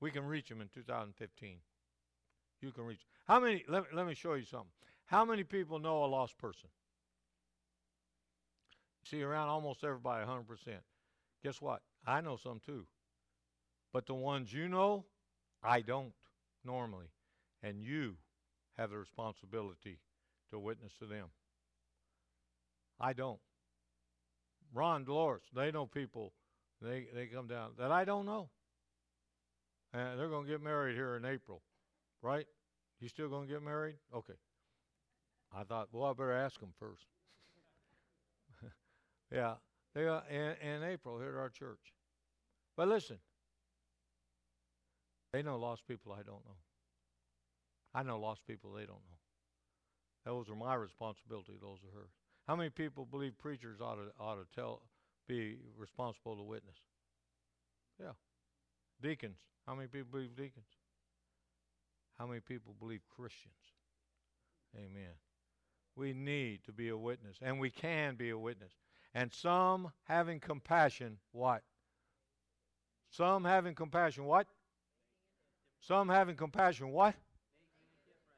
[0.00, 1.56] We can reach them in 2015.
[2.60, 3.06] You can reach.
[3.26, 3.64] How many?
[3.68, 4.70] Let, let me show you something.
[5.06, 6.68] How many people know a lost person?
[9.04, 10.44] See around almost everybody 100%.
[11.44, 11.82] Guess what?
[12.06, 12.86] I know some too.
[13.92, 15.04] But the ones you know,
[15.62, 16.12] I don't
[16.64, 17.06] normally.
[17.62, 18.16] And you
[18.76, 19.98] have the responsibility
[20.50, 21.26] to witness to them.
[23.00, 23.40] I don't.
[24.74, 26.32] Ron, Dolores, they know people.
[26.80, 28.48] They they come down that I don't know.
[29.92, 31.62] And they're going to get married here in April,
[32.20, 32.46] right?
[33.00, 33.96] You still going to get married?
[34.14, 34.34] Okay.
[35.56, 37.06] I thought, well, I better ask them first.
[39.32, 39.54] yeah,
[39.94, 41.94] they are in, in April here at our church.
[42.76, 43.18] But listen,
[45.32, 46.58] they know lost people I don't know.
[47.94, 49.16] I know lost people they don't know.
[50.26, 51.52] Those are my responsibility.
[51.60, 52.10] Those are hers.
[52.46, 54.82] How many people believe preachers ought to ought to tell
[55.26, 56.76] be responsible to witness?
[58.00, 58.12] Yeah.
[59.02, 59.38] Deacons.
[59.66, 60.66] How many people believe deacons?
[62.18, 63.54] How many people believe Christians?
[64.76, 65.14] Amen.
[65.96, 68.72] We need to be a witness, and we can be a witness.
[69.14, 71.62] And some having compassion, what?
[73.10, 74.46] Some having compassion, what?
[75.80, 77.14] Some having compassion, what?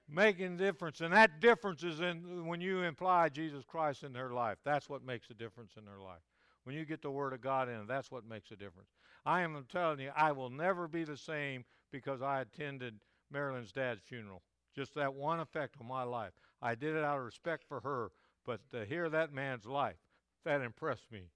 [0.08, 1.00] making difference.
[1.00, 4.58] And that difference is in when you imply Jesus Christ in their life.
[4.64, 6.22] That's what makes a difference in their life.
[6.68, 8.90] When you get the Word of God in, that's what makes a difference.
[9.24, 13.00] I am telling you, I will never be the same because I attended
[13.32, 14.42] Marilyn's dad's funeral.
[14.76, 16.32] Just that one effect on my life.
[16.60, 18.10] I did it out of respect for her,
[18.44, 19.96] but to hear that man's life,
[20.44, 21.30] that impressed me.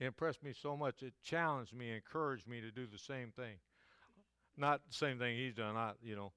[0.00, 1.04] It impressed me so much.
[1.04, 3.58] It challenged me, encouraged me to do the same thing.
[4.56, 5.76] Not the same thing he's done.
[5.76, 6.32] I, you know,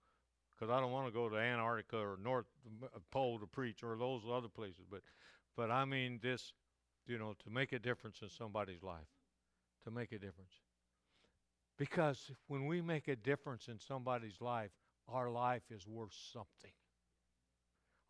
[0.53, 2.45] because I don't want to go to Antarctica or North
[2.83, 4.85] uh, Pole to preach or those other places.
[4.87, 5.01] But,
[5.55, 6.53] but I mean this,
[7.07, 9.07] you know, to make a difference in somebody's life,
[9.83, 10.53] to make a difference.
[11.77, 14.71] Because when we make a difference in somebody's life,
[15.07, 16.71] our life is worth something.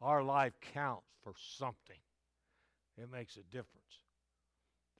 [0.01, 1.99] Our life counts for something.
[2.97, 4.01] It makes a difference.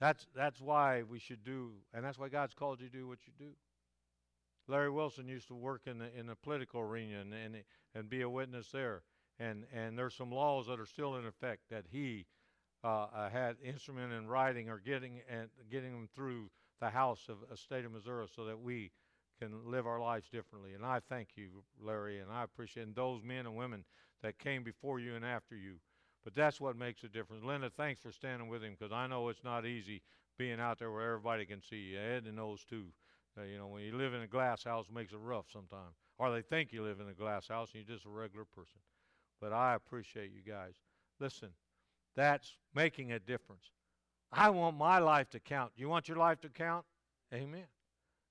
[0.00, 3.18] That's that's why we should do, and that's why God's called you to do what
[3.26, 3.52] you do.
[4.68, 7.56] Larry Wilson used to work in the in the political arena and and,
[7.94, 9.02] and be a witness there.
[9.40, 12.26] And and there's some laws that are still in effect that he
[12.84, 17.38] uh, uh, had instrument in writing or getting and getting them through the House of
[17.52, 18.92] a state of Missouri so that we
[19.40, 20.74] can live our lives differently.
[20.74, 23.84] And I thank you, Larry, and I appreciate those men and women
[24.22, 25.76] that came before you and after you.
[26.24, 27.44] But that's what makes a difference.
[27.44, 30.02] Linda, thanks for standing with him because I know it's not easy
[30.38, 31.98] being out there where everybody can see you.
[31.98, 32.86] Ed knows too.
[33.38, 35.94] Uh, you know, when you live in a glass house, it makes it rough sometimes.
[36.18, 38.80] Or they think you live in a glass house and you're just a regular person.
[39.40, 40.74] But I appreciate you guys.
[41.20, 41.50] Listen,
[42.18, 43.70] that's making a difference.
[44.32, 45.72] I want my life to count.
[45.76, 46.84] You want your life to count?
[47.32, 47.66] Amen.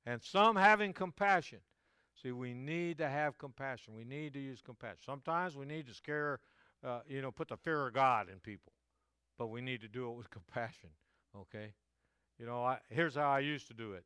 [0.06, 1.60] And some having compassion.
[2.22, 3.96] See, we need to have compassion.
[3.96, 4.98] We need to use compassion.
[5.06, 6.40] Sometimes we need to scare,
[6.84, 8.74] uh, you know, put the fear of God in people.
[9.38, 10.90] But we need to do it with compassion,
[11.36, 11.74] okay?
[12.40, 14.04] You know, I, here's how I used to do it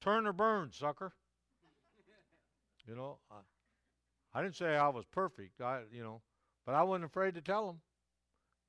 [0.00, 1.12] Turn or burn, sucker.
[2.86, 3.36] you know, I,
[4.32, 6.22] I didn't say I was perfect, I, you know,
[6.64, 7.80] but I wasn't afraid to tell them.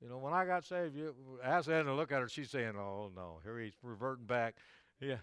[0.00, 2.28] You know, when I got saved, you ask Ann to look at her.
[2.28, 4.56] She's saying, "Oh no, here he's reverting back."
[5.02, 5.16] Yeah,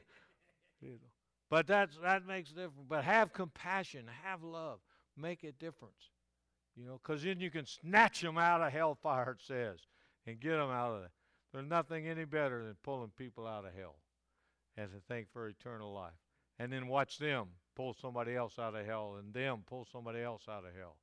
[0.81, 1.11] you know.
[1.51, 2.87] But that's that makes a difference.
[2.89, 4.79] But have compassion, have love,
[5.15, 6.09] make a difference.
[6.75, 9.33] You know, because then you can snatch them out of hellfire.
[9.33, 9.77] It says,
[10.25, 11.11] and get them out of there.
[11.53, 13.97] There's nothing any better than pulling people out of hell
[14.75, 16.13] and to thank for eternal life.
[16.59, 20.43] And then watch them pull somebody else out of hell and them pull somebody else
[20.49, 20.97] out of hell.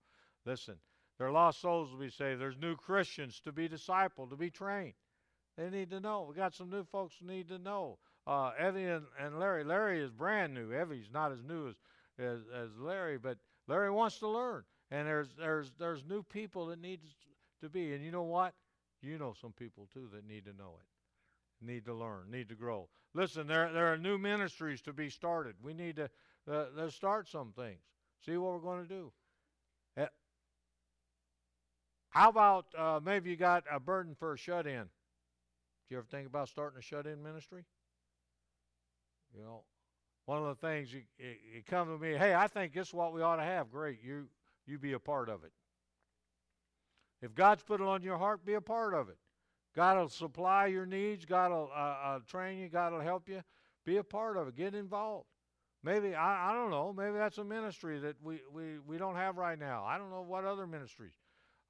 [0.45, 0.77] Listen,
[1.19, 2.41] there are lost souls to be saved.
[2.41, 4.95] There's new Christians to be discipled, to be trained.
[5.57, 6.27] They need to know.
[6.29, 7.99] We got some new folks who need to know.
[8.27, 9.65] Uh, Evie and, and Larry.
[9.65, 10.73] Larry is brand new.
[10.73, 11.75] Evie's not as new as
[12.19, 14.65] as, as Larry, but Larry wants to learn.
[14.91, 17.01] And there's there's there's new people that need
[17.61, 17.93] to be.
[17.95, 18.55] And you know what?
[19.03, 22.55] You know some people too that need to know it, need to learn, need to
[22.55, 22.89] grow.
[23.15, 25.55] Listen, there there are new ministries to be started.
[25.63, 26.11] We need to
[26.51, 27.81] uh, start some things.
[28.25, 29.13] See what we're going to do.
[32.15, 34.83] How about uh, maybe you got a burden for a shut in?
[34.83, 34.89] Do
[35.91, 37.65] you ever think about starting a shut in ministry?
[39.37, 39.63] You know,
[40.25, 42.95] one of the things you, it, it comes to me, hey, I think this is
[42.95, 43.71] what we ought to have.
[43.73, 44.29] Great, you
[44.65, 45.53] you be a part of it.
[47.21, 49.19] If God's put it on your heart, be a part of it.
[49.75, 51.25] God will supply your needs.
[51.25, 52.69] God will uh, uh, train you.
[52.69, 53.43] God will help you.
[53.85, 54.57] Be a part of it.
[54.57, 55.27] Get involved.
[55.83, 56.95] Maybe I, I don't know.
[56.97, 59.85] Maybe that's a ministry that we, we, we don't have right now.
[59.85, 61.13] I don't know what other ministries.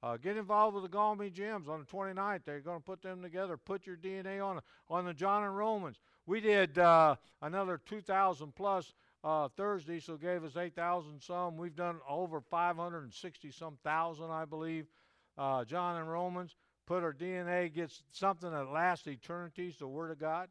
[0.05, 2.41] Uh, get involved with the Galway Gems on the 29th.
[2.45, 3.57] They're going to put them together.
[3.57, 5.97] Put your DNA on on the John and Romans.
[6.27, 11.57] We did uh, another 2,000 plus uh, Thursday, so gave us 8,000 some.
[11.57, 14.85] We've done over 560 some thousand, I believe.
[15.39, 19.69] Uh, John and Romans put our DNA gets something that lasts eternity.
[19.69, 20.49] It's the Word of God.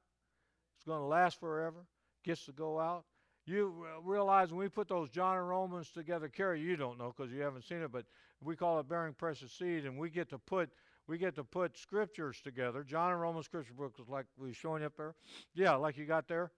[0.78, 1.86] It's going to last forever.
[2.24, 3.04] Gets to go out.
[3.46, 7.30] You realize when we put those John and Romans together, Carrie, you don't know because
[7.30, 8.06] you haven't seen it, but
[8.44, 10.70] we call it bearing precious seed, and we get to put
[11.07, 12.83] we get to put scriptures together.
[12.83, 15.14] John and Romans scripture book books, like we showing up there.
[15.54, 16.50] Yeah, like you got there.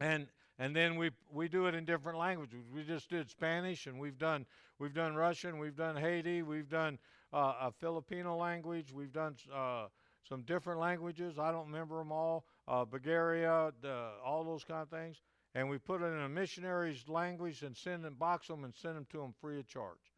[0.00, 0.28] And
[0.58, 2.64] and then we we do it in different languages.
[2.72, 4.46] We just did Spanish, and we've done
[4.78, 6.98] we've done Russian, we've done Haiti, we've done
[7.32, 9.86] uh, a Filipino language, we've done uh,
[10.28, 11.38] some different languages.
[11.38, 12.44] I don't remember them all.
[12.68, 15.22] Uh, Bulgaria, the, all those kind of things,
[15.54, 18.96] and we put it in a missionary's language and send them, box them, and send
[18.96, 20.12] them to them free of charge,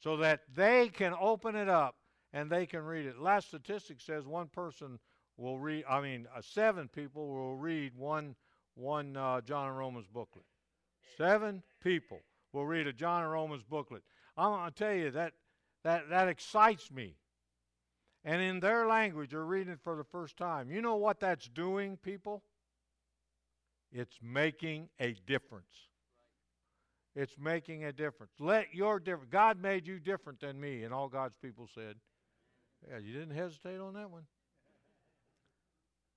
[0.00, 1.96] so that they can open it up
[2.32, 3.18] and they can read it.
[3.18, 4.98] Last statistic says one person
[5.36, 5.84] will read.
[5.88, 8.34] I mean, uh, seven people will read one
[8.74, 10.44] one uh, John and Romans booklet.
[11.16, 14.02] Seven people will read a John and Romans booklet.
[14.36, 15.32] I'm going to tell you that,
[15.84, 17.16] that that excites me.
[18.24, 20.70] And in their language, they're reading it for the first time.
[20.70, 22.42] You know what that's doing, people?
[23.92, 25.88] It's making a difference.
[27.16, 28.32] It's making a difference.
[28.40, 29.28] Let your difference.
[29.30, 31.94] God made you different than me, and all God's people said.
[32.90, 34.24] Yeah, you didn't hesitate on that one.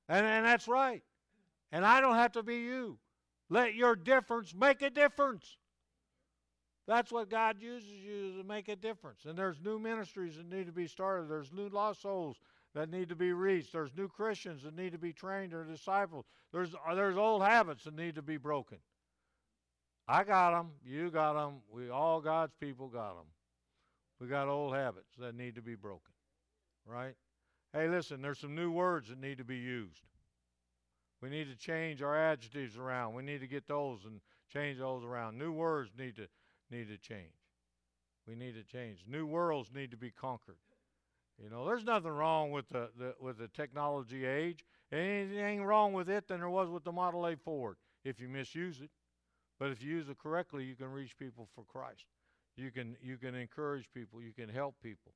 [0.09, 1.03] And, and that's right.
[1.71, 2.97] And I don't have to be you.
[3.49, 5.57] Let your difference make a difference.
[6.87, 9.25] That's what God uses you to make a difference.
[9.25, 11.29] And there's new ministries that need to be started.
[11.29, 12.37] There's new lost souls
[12.73, 13.73] that need to be reached.
[13.73, 16.23] There's new Christians that need to be trained or discipled.
[16.53, 18.77] There's, there's old habits that need to be broken.
[20.07, 20.71] I got them.
[20.85, 21.61] You got them.
[21.71, 23.25] We all God's people got them.
[24.19, 26.13] We got old habits that need to be broken.
[26.85, 27.15] Right?
[27.73, 30.01] Hey, listen, there's some new words that need to be used.
[31.21, 33.13] We need to change our adjectives around.
[33.15, 35.37] We need to get those and change those around.
[35.37, 36.27] New words need to
[36.71, 37.33] need to change.
[38.27, 39.03] We need to change.
[39.07, 40.57] New worlds need to be conquered.
[41.41, 44.63] You know, there's nothing wrong with the, the with the technology age.
[44.91, 48.79] Anything wrong with it than there was with the Model A Ford if you misuse
[48.81, 48.89] it.
[49.59, 52.05] But if you use it correctly, you can reach people for Christ.
[52.55, 54.21] You can you can encourage people.
[54.21, 55.13] You can help people.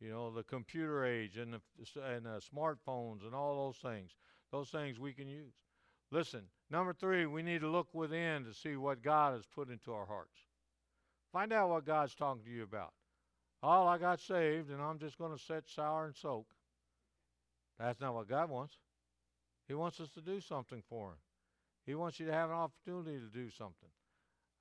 [0.00, 1.60] You know, the computer age and the
[2.02, 4.10] and the smartphones and all those things.
[4.50, 5.54] Those things we can use.
[6.10, 9.94] Listen, number three, we need to look within to see what God has put into
[9.94, 10.36] our hearts.
[11.32, 12.92] Find out what God's talking to you about.
[13.62, 16.46] Oh, I got saved and I'm just going to sit sour and soak.
[17.78, 18.76] That's not what God wants.
[19.68, 21.18] He wants us to do something for Him.
[21.86, 23.88] He wants you to have an opportunity to do something,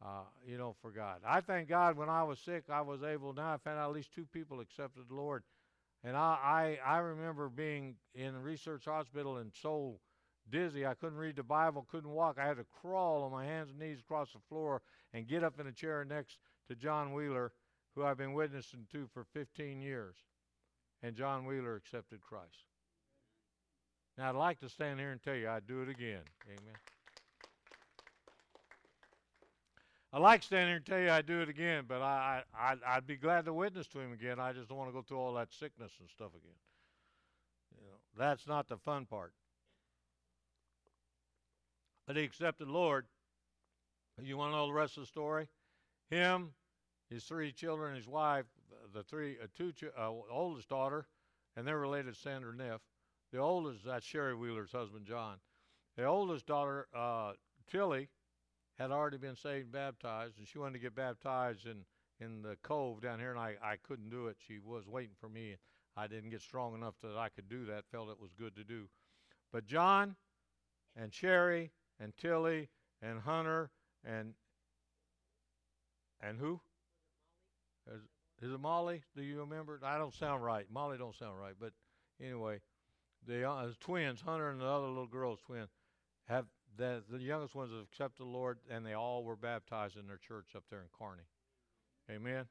[0.04, 1.22] uh, you know, for God.
[1.26, 3.96] I thank God when I was sick, I was able, now I found out at
[3.96, 5.44] least two people accepted the Lord
[6.04, 10.00] and I, I, I remember being in research hospital and so
[10.50, 12.38] dizzy I couldn't read the Bible, couldn't walk.
[12.40, 14.82] I had to crawl on my hands and knees across the floor
[15.14, 17.52] and get up in a chair next to John Wheeler,
[17.96, 20.16] who I've been witnessing to for 15 years.
[21.04, 22.66] And John Wheeler accepted Christ.
[24.18, 26.22] Now, I'd like to stand here and tell you I'd do it again.
[26.48, 26.76] Amen.
[30.14, 33.08] I like standing here and tell you I'd do it again, but I, I, I'd,
[33.08, 34.40] be glad to witness to him again.
[34.40, 36.58] I just don't want to go through all that sickness and stuff again.
[37.78, 39.32] You know, that's not the fun part.
[42.06, 43.06] But he accepted Lord.
[44.22, 45.48] You want to know the rest of the story?
[46.10, 46.52] Him,
[47.10, 48.46] his three children, his wife,
[48.94, 51.08] the three, uh, two, ch- uh, oldest daughter,
[51.56, 52.82] and they're related to Sandra Neff.
[53.32, 55.38] The oldest, that's Sherry Wheeler's husband, John.
[55.96, 57.34] The oldest daughter, uh,
[57.72, 58.10] Tilly,
[58.82, 61.86] had already been saved and baptized, and she wanted to get baptized in,
[62.20, 64.38] in the cove down here, and I, I couldn't do it.
[64.48, 65.56] She was waiting for me.
[65.96, 68.64] I didn't get strong enough that I could do that, felt it was good to
[68.64, 68.88] do.
[69.52, 70.16] But John
[70.96, 72.70] and Sherry and Tilly
[73.02, 73.70] and Hunter
[74.04, 74.34] and
[76.24, 76.62] and who?
[77.92, 78.02] Is,
[78.42, 79.04] is it Molly?
[79.16, 79.80] Do you remember?
[79.84, 80.66] I don't sound right.
[80.72, 81.56] Molly don't sound right.
[81.60, 81.74] But
[82.22, 82.62] anyway,
[83.28, 85.68] the uh, twins, Hunter and the other little girl's twin,
[86.28, 86.46] have
[86.82, 90.20] the the youngest ones have accepted the Lord, and they all were baptized in their
[90.28, 91.28] church up there in Kearney.
[92.10, 92.46] Amen.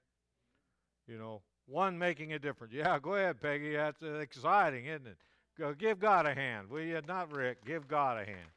[1.07, 2.73] You know, one making a difference.
[2.73, 3.75] Yeah, go ahead, Peggy.
[3.75, 5.17] That's exciting, isn't it?
[5.59, 6.71] Go, give God a hand.
[6.71, 7.01] Will you?
[7.07, 7.65] Not Rick.
[7.65, 8.49] Give God a hand.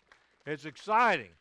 [0.45, 1.32] It's exciting.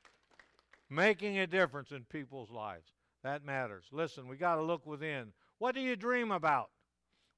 [0.89, 2.89] Making a difference in people's lives.
[3.23, 3.85] That matters.
[3.93, 5.33] Listen, we got to look within.
[5.59, 6.71] What do you dream about?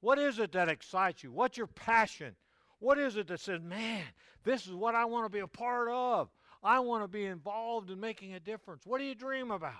[0.01, 1.31] What is it that excites you?
[1.31, 2.35] What's your passion?
[2.79, 4.03] What is it that says, man,
[4.43, 6.29] this is what I want to be a part of?
[6.65, 8.85] I want to be involved in making a difference.
[8.85, 9.73] What do you dream about?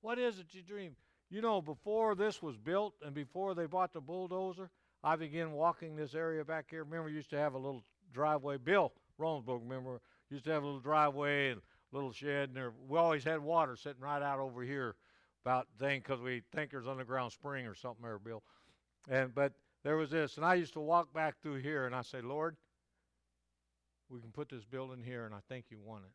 [0.00, 0.94] What is it you dream?
[1.28, 4.70] You know, before this was built and before they bought the bulldozer,
[5.02, 6.84] I began walking this area back here.
[6.84, 8.58] Remember, used to have a little driveway.
[8.58, 11.60] Bill Ronsburg, remember, used to have a little driveway and
[11.92, 14.94] little shed, and there, we always had water sitting right out over here
[15.44, 18.42] about thing because we think there's underground spring or something there, Bill.
[19.08, 19.52] And but
[19.84, 22.56] there was this, and I used to walk back through here, and I say, Lord,
[24.10, 26.12] we can put this building here, and I think you want it.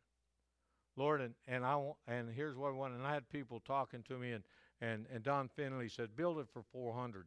[0.96, 2.94] Lord, and, and I and here's what I want.
[2.94, 4.44] And I had people talking to me, and,
[4.82, 7.26] and, and Don Finley said, build it for 400.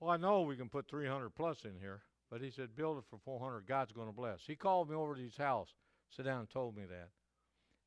[0.00, 3.04] Well, I know we can put 300 plus in here, but he said, build it
[3.08, 3.66] for 400.
[3.66, 4.40] God's going to bless.
[4.46, 5.72] He called me over to his house,
[6.10, 7.10] sat down, and told me that.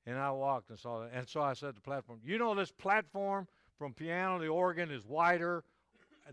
[0.05, 1.11] And I walked and saw that.
[1.13, 3.47] And so I said to the platform, you know this platform
[3.77, 5.65] from piano to organ is wider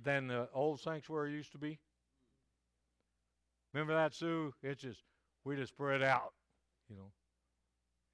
[0.02, 1.80] than the old sanctuary used to be?
[3.74, 4.54] Remember that, Sue?
[4.62, 5.02] It's just
[5.44, 6.32] we just spread out,
[6.88, 7.10] you know.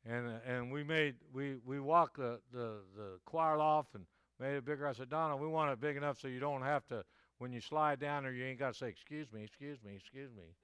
[0.07, 4.07] And uh, and we made we we walked the, the the choir loft and
[4.41, 4.89] made it bigger.
[4.89, 7.05] I said, Donna, we want it big enough so you don't have to
[7.39, 10.31] when you slide down there, you ain't got to say, "Excuse me, excuse me, excuse
[10.31, 10.55] me,"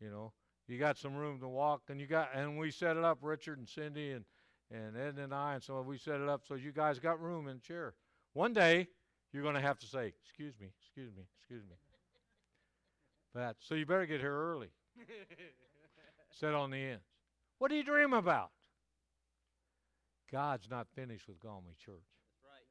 [0.00, 0.32] you know.
[0.68, 3.58] You got some room to walk, and you got and we set it up, Richard
[3.58, 4.24] and Cindy and
[4.72, 7.46] and Ed and I, and so we set it up so you guys got room
[7.46, 7.94] in the chair.
[8.32, 8.88] One day
[9.32, 11.76] you're going to have to say, "Excuse me, excuse me, excuse me."
[13.34, 14.68] That so you better get here early.
[16.30, 17.04] Sit on the ends.
[17.58, 18.50] What do you dream about?
[20.30, 21.94] God's not finished with Galway Church.
[22.42, 22.66] Right.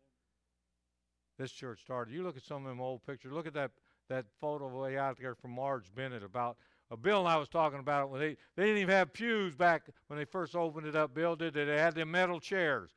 [1.37, 2.13] This church started.
[2.13, 3.31] You look at some of them old pictures.
[3.31, 3.71] Look at that
[4.09, 6.57] that photo way out there from Marge Bennett about
[6.91, 9.55] uh, Bill and I was talking about it when they they didn't even have pews
[9.55, 11.13] back when they first opened it up.
[11.13, 11.53] Bill did.
[11.53, 12.91] They had them metal chairs,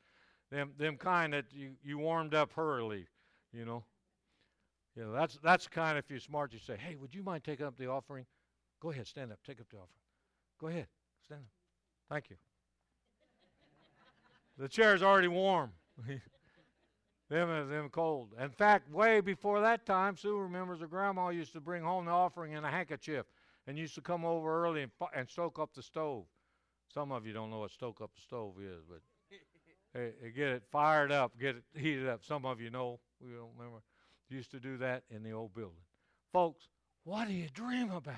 [0.51, 3.07] them them kind that you you warmed up hurriedly,
[3.53, 3.83] you know.
[4.95, 5.97] You know that's that's kind.
[5.97, 8.25] Of if you're smart, you say, "Hey, would you mind taking up the offering?"
[8.79, 9.89] Go ahead, stand up, take up the offering.
[10.59, 10.87] Go ahead,
[11.25, 11.51] stand up.
[12.09, 12.35] Thank you.
[14.57, 15.71] the chair's already warm.
[17.29, 18.29] them them cold.
[18.39, 22.11] In fact, way before that time, Sue remembers her grandma used to bring home the
[22.11, 23.25] offering in a handkerchief
[23.67, 26.25] and used to come over early and, and stoke up the stove.
[26.93, 29.01] Some of you don't know what stoke up the stove is, but
[29.93, 32.23] hey, get it fired up, get it heated up.
[32.23, 32.99] Some of you know.
[33.21, 33.81] We don't remember.
[34.29, 35.83] Used to do that in the old building.
[36.33, 36.67] Folks,
[37.03, 38.15] what do you dream about?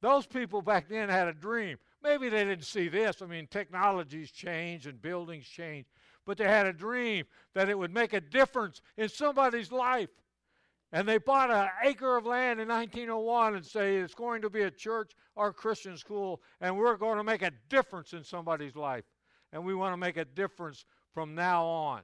[0.00, 1.78] Those people back then had a dream.
[2.02, 3.22] Maybe they didn't see this.
[3.22, 5.86] I mean, technologies change and buildings change,
[6.26, 7.24] but they had a dream
[7.54, 10.10] that it would make a difference in somebody's life.
[10.92, 14.62] And they bought an acre of land in 1901 and say it's going to be
[14.62, 18.76] a church or a Christian school, and we're going to make a difference in somebody's
[18.76, 19.04] life.
[19.52, 22.02] And we want to make a difference from now on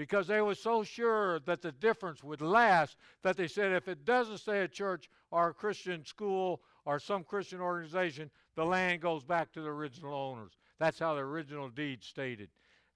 [0.00, 4.06] because they were so sure that the difference would last that they said if it
[4.06, 9.22] doesn't say a church or a Christian school or some Christian organization, the land goes
[9.22, 10.52] back to the original owners.
[10.78, 12.48] That's how the original deed stated.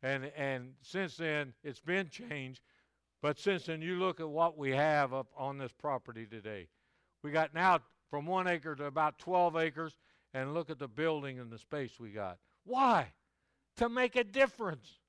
[0.02, 2.62] And, and since then, it's been changed.
[3.20, 6.68] But since then, you look at what we have up on this property today.
[7.22, 9.98] We got now from one acre to about 12 acres,
[10.32, 12.38] and look at the building and the space we got.
[12.64, 13.12] Why?
[13.76, 15.00] To make a difference.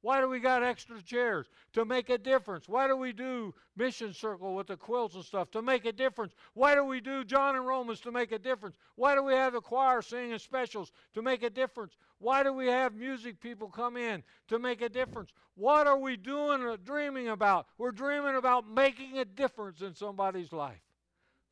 [0.00, 1.46] Why do we got extra chairs?
[1.72, 2.68] To make a difference.
[2.68, 5.50] Why do we do mission circle with the quilts and stuff?
[5.50, 6.34] To make a difference.
[6.54, 8.76] Why do we do John and Romans to make a difference?
[8.94, 11.96] Why do we have the choir singing specials to make a difference?
[12.18, 15.32] Why do we have music people come in to make a difference?
[15.56, 17.66] What are we doing or dreaming about?
[17.76, 20.80] We're dreaming about making a difference in somebody's life.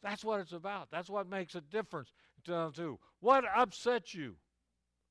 [0.03, 0.89] That's what it's about.
[0.93, 2.13] That's what makes a difference.
[2.45, 3.01] Too.
[3.19, 4.37] What upsets you?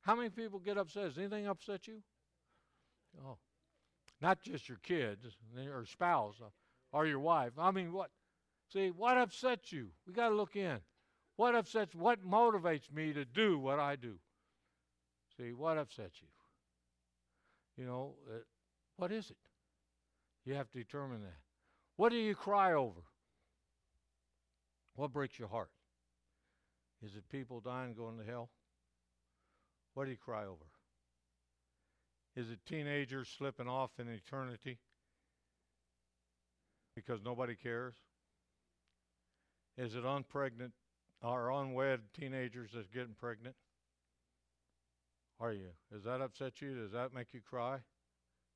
[0.03, 1.09] How many people get upset?
[1.09, 2.01] Does anything upset you?
[3.23, 3.37] Oh,
[4.21, 5.25] not just your kids
[5.71, 6.49] or spouse uh,
[6.91, 7.51] or your wife.
[7.57, 8.09] I mean, what?
[8.71, 9.89] See, what upsets you?
[10.07, 10.79] We got to look in.
[11.35, 11.93] What upsets?
[11.93, 14.15] What motivates me to do what I do?
[15.37, 16.27] See, what upsets you?
[17.77, 18.39] You know, uh,
[18.97, 19.37] what is it?
[20.45, 21.37] You have to determine that.
[21.97, 23.01] What do you cry over?
[24.95, 25.71] What breaks your heart?
[27.05, 28.49] Is it people dying going to hell?
[29.93, 30.63] What do you cry over?
[32.35, 34.77] Is it teenagers slipping off in eternity
[36.95, 37.95] because nobody cares?
[39.77, 40.71] Is it unpregnant
[41.21, 43.55] or unwed teenagers that's getting pregnant?
[45.39, 45.69] Are you?
[45.91, 46.75] Does that upset you?
[46.75, 47.79] Does that make you cry?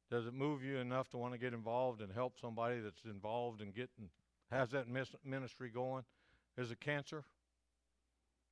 [0.10, 3.62] Does it move you enough to want to get involved and help somebody that's involved
[3.62, 4.10] and getting
[4.52, 4.88] has that
[5.24, 6.04] ministry going?
[6.58, 7.24] Is it cancer?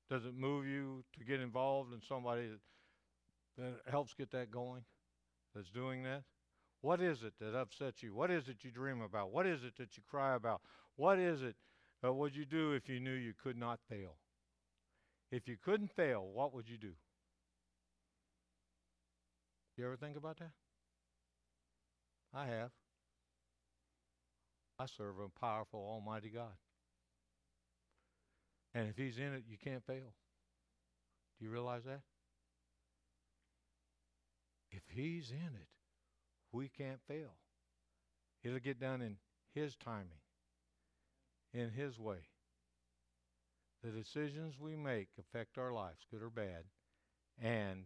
[0.10, 2.48] Does it move you to get involved in somebody
[3.58, 4.84] that, that helps get that going?
[5.58, 6.22] That's doing that?
[6.82, 8.14] What is it that upsets you?
[8.14, 9.32] What is it you dream about?
[9.32, 10.62] What is it that you cry about?
[10.98, 11.56] What is it
[12.06, 14.18] uh, would you do if you knew you could not fail?
[15.32, 16.92] If you couldn't fail, what would you do?
[19.78, 20.52] You ever think about that?
[22.36, 22.70] I have.
[24.78, 26.54] I serve a powerful, almighty God.
[28.76, 30.14] And if He's in it, you can't fail.
[31.40, 32.02] Do you realize that?
[34.78, 35.68] If He's in it,
[36.52, 37.34] we can't fail.
[38.44, 39.18] It'll get done in
[39.56, 40.22] His timing,
[41.52, 42.28] in His way.
[43.84, 46.66] The decisions we make affect our lives, good or bad,
[47.42, 47.86] and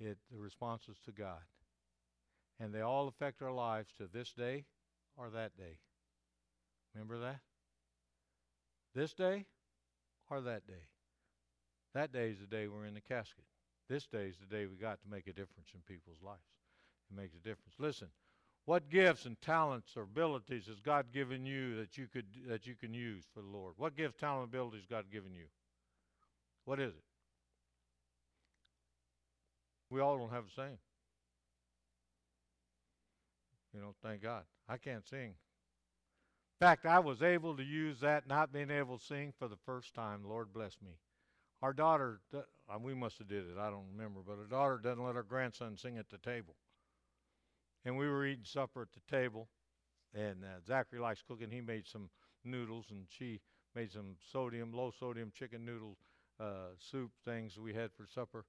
[0.00, 1.42] it the response is to God.
[2.58, 4.64] And they all affect our lives to this day
[5.18, 5.80] or that day.
[6.94, 7.40] Remember that?
[8.94, 9.46] This day
[10.30, 10.88] or that day.
[11.94, 13.44] That day is the day we're in the casket.
[13.88, 16.40] This day is the day we got to make a difference in people's lives.
[17.10, 17.74] It makes a difference.
[17.78, 18.08] Listen,
[18.64, 22.74] what gifts and talents or abilities has God given you that you could that you
[22.74, 23.74] can use for the Lord?
[23.76, 25.46] What gifts, talent, abilities God given you?
[26.64, 27.04] What is it?
[29.90, 30.78] We all don't have the same.
[33.74, 34.44] You know, thank God.
[34.68, 35.34] I can't sing.
[36.60, 39.58] In fact, I was able to use that not being able to sing for the
[39.66, 40.22] first time.
[40.26, 40.92] Lord bless me.
[41.64, 42.42] Our daughter, uh,
[42.78, 43.56] we must have did it.
[43.58, 46.56] I don't remember, but our daughter doesn't let our grandson sing at the table.
[47.86, 49.48] And we were eating supper at the table,
[50.12, 51.50] and uh, Zachary likes cooking.
[51.50, 52.10] He made some
[52.44, 53.40] noodles, and she
[53.74, 55.96] made some sodium, low sodium chicken noodle
[56.38, 58.44] uh, soup things we had for supper.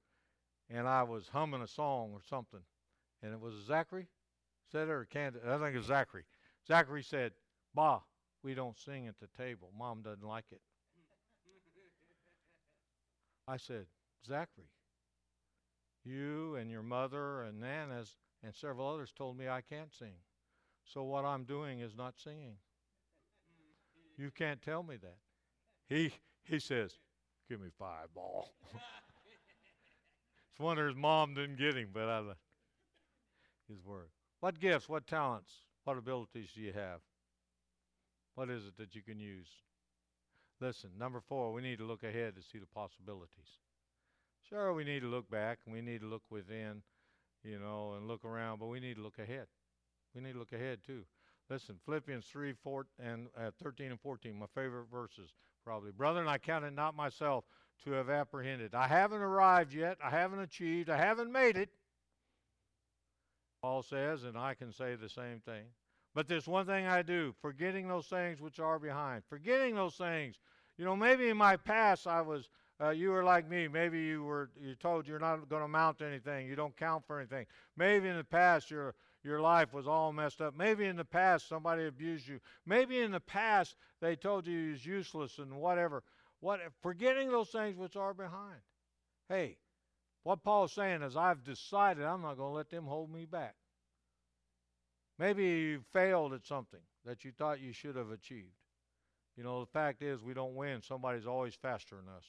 [0.69, 2.63] And I was humming a song or something,
[3.23, 4.09] and it was Zachary
[4.73, 5.41] said or Candace.
[5.47, 6.25] I think it was Zachary.
[6.67, 7.31] Zachary said,
[7.73, 8.01] "Bah,
[8.43, 9.71] we don't sing at the table.
[9.79, 10.59] Mom doesn't like it."
[13.47, 13.85] I said,
[14.25, 14.69] Zachary,
[16.03, 20.15] you and your mother and Nana's and several others told me I can't sing.
[20.85, 22.57] So what I'm doing is not singing.
[24.17, 25.17] You can't tell me that.
[25.87, 26.99] He he says,
[27.49, 28.49] "Give me five ball."
[30.51, 32.21] it's wonder his mom didn't get him, but I
[33.67, 34.09] his word.
[34.39, 35.51] What gifts, what talents,
[35.83, 37.01] what abilities do you have?
[38.35, 39.47] What is it that you can use?
[40.61, 43.59] Listen, number four, we need to look ahead to see the possibilities.
[44.49, 46.81] Sure, we need to look back and we need to look within,
[47.43, 49.47] you know, and look around, but we need to look ahead.
[50.13, 51.03] We need to look ahead too.
[51.49, 55.31] Listen, Philippians 3, 4, and uh, 13 and 14, my favorite verses
[55.65, 55.91] probably.
[55.91, 57.43] Brethren, I count it not myself
[57.83, 58.73] to have apprehended.
[58.73, 59.97] I haven't arrived yet.
[60.01, 60.89] I haven't achieved.
[60.89, 61.69] I haven't made it.
[63.61, 65.65] Paul says, and I can say the same thing.
[66.15, 69.23] But there's one thing I do, forgetting those things which are behind.
[69.29, 70.39] Forgetting those things.
[70.77, 72.49] You know, maybe in my past I was
[72.81, 73.67] uh, you were like me.
[73.67, 76.47] Maybe you were you told you're not going to amount to anything.
[76.47, 77.45] You don't count for anything.
[77.77, 80.55] Maybe in the past your your life was all messed up.
[80.55, 82.39] Maybe in the past somebody abused you.
[82.65, 86.01] Maybe in the past they told you you was useless and whatever.
[86.39, 88.61] What forgetting those things which are behind.
[89.27, 89.57] Hey,
[90.23, 93.55] what Paul's saying is I've decided I'm not going to let them hold me back.
[95.17, 98.55] Maybe you failed at something that you thought you should have achieved.
[99.37, 100.81] You know, the fact is we don't win.
[100.81, 102.25] Somebody's always faster than us.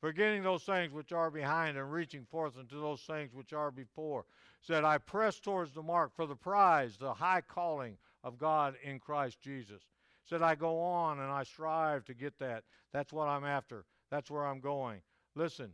[0.00, 4.26] Forgetting those things which are behind and reaching forth into those things which are before.
[4.60, 9.00] Said, I press towards the mark for the prize, the high calling of God in
[9.00, 9.82] Christ Jesus.
[10.24, 12.64] Said, I go on and I strive to get that.
[12.92, 13.84] That's what I'm after.
[14.10, 15.00] That's where I'm going.
[15.34, 15.72] Listen,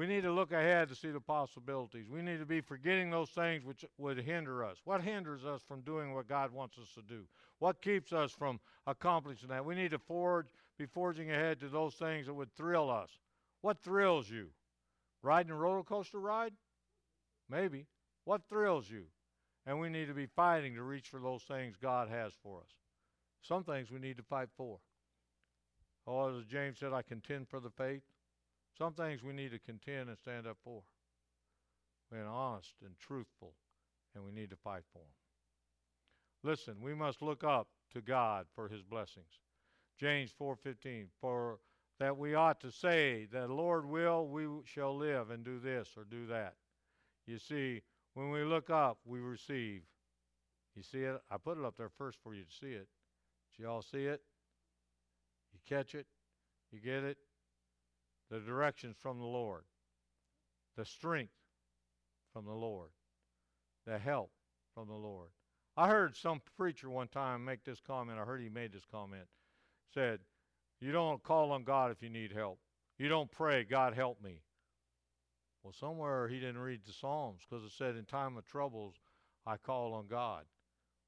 [0.00, 2.06] we need to look ahead to see the possibilities.
[2.08, 4.78] We need to be forgetting those things which would hinder us.
[4.84, 7.24] What hinders us from doing what God wants us to do?
[7.58, 9.62] What keeps us from accomplishing that?
[9.62, 10.46] We need to forge,
[10.78, 13.10] be forging ahead to those things that would thrill us.
[13.60, 14.46] What thrills you?
[15.22, 16.54] Riding a roller coaster ride?
[17.50, 17.84] Maybe.
[18.24, 19.04] What thrills you?
[19.66, 22.70] And we need to be fighting to reach for those things God has for us.
[23.42, 24.78] Some things we need to fight for.
[26.06, 28.00] Oh, as James said, I contend for the faith.
[28.80, 30.82] Some things we need to contend and stand up for.
[32.10, 33.52] We're honest and truthful,
[34.14, 35.12] and we need to fight for them.
[36.42, 39.38] Listen, we must look up to God for his blessings.
[39.98, 41.60] James 4:15 for
[41.98, 46.04] that we ought to say that Lord will we shall live and do this or
[46.04, 46.56] do that.
[47.26, 47.82] You see,
[48.14, 49.82] When we look up, we receive.
[50.74, 51.20] You see it?
[51.30, 52.88] I put it up there first for you to see it.
[53.52, 54.22] Did you all see it?
[55.52, 56.06] You catch it?
[56.72, 57.18] You get it?
[58.30, 59.64] The directions from the Lord,
[60.76, 61.32] the strength
[62.32, 62.90] from the Lord,
[63.86, 64.30] the help
[64.74, 65.30] from the Lord.
[65.76, 68.18] I heard some preacher one time make this comment.
[68.18, 69.24] I heard he made this comment.
[69.92, 70.20] Said,
[70.80, 72.58] You don't call on God if you need help.
[72.98, 74.42] You don't pray, God help me.
[75.62, 78.94] Well, somewhere he didn't read the Psalms because it said, In time of troubles,
[79.46, 80.44] I call on God.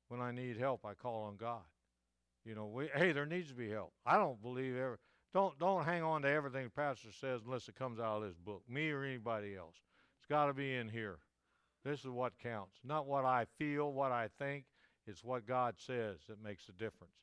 [0.09, 1.63] When I need help, I call on God.
[2.45, 3.93] You know, we, hey, there needs to be help.
[4.05, 4.99] I don't believe ever.
[5.33, 8.37] Don't don't hang on to everything the pastor says unless it comes out of this
[8.37, 9.77] book, me or anybody else.
[10.19, 11.19] It's got to be in here.
[11.85, 14.65] This is what counts, not what I feel, what I think.
[15.07, 17.15] It's what God says that makes the difference.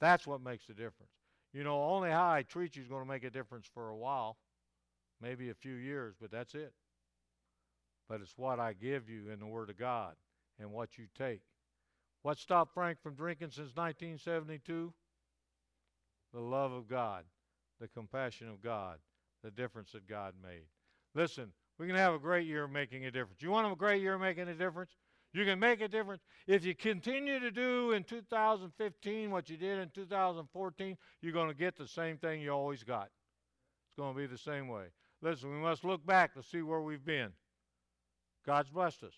[0.00, 1.10] That's what makes the difference.
[1.52, 3.96] You know, only how I treat you is going to make a difference for a
[3.96, 4.36] while,
[5.20, 6.72] maybe a few years, but that's it.
[8.08, 10.14] But it's what I give you in the Word of God
[10.60, 11.40] and what you take.
[12.22, 14.92] What stopped Frank from drinking since 1972?
[16.32, 17.24] The love of God,
[17.80, 18.98] the compassion of God,
[19.42, 20.66] the difference that God made.
[21.14, 23.42] Listen, we can have a great year making a difference.
[23.42, 24.90] You want a great year making a difference?
[25.32, 26.22] You can make a difference.
[26.46, 31.54] If you continue to do in 2015 what you did in 2014, you're going to
[31.54, 33.08] get the same thing you always got.
[33.88, 34.86] It's going to be the same way.
[35.20, 37.32] Listen, we must look back to see where we've been.
[38.46, 39.14] God's blessed us.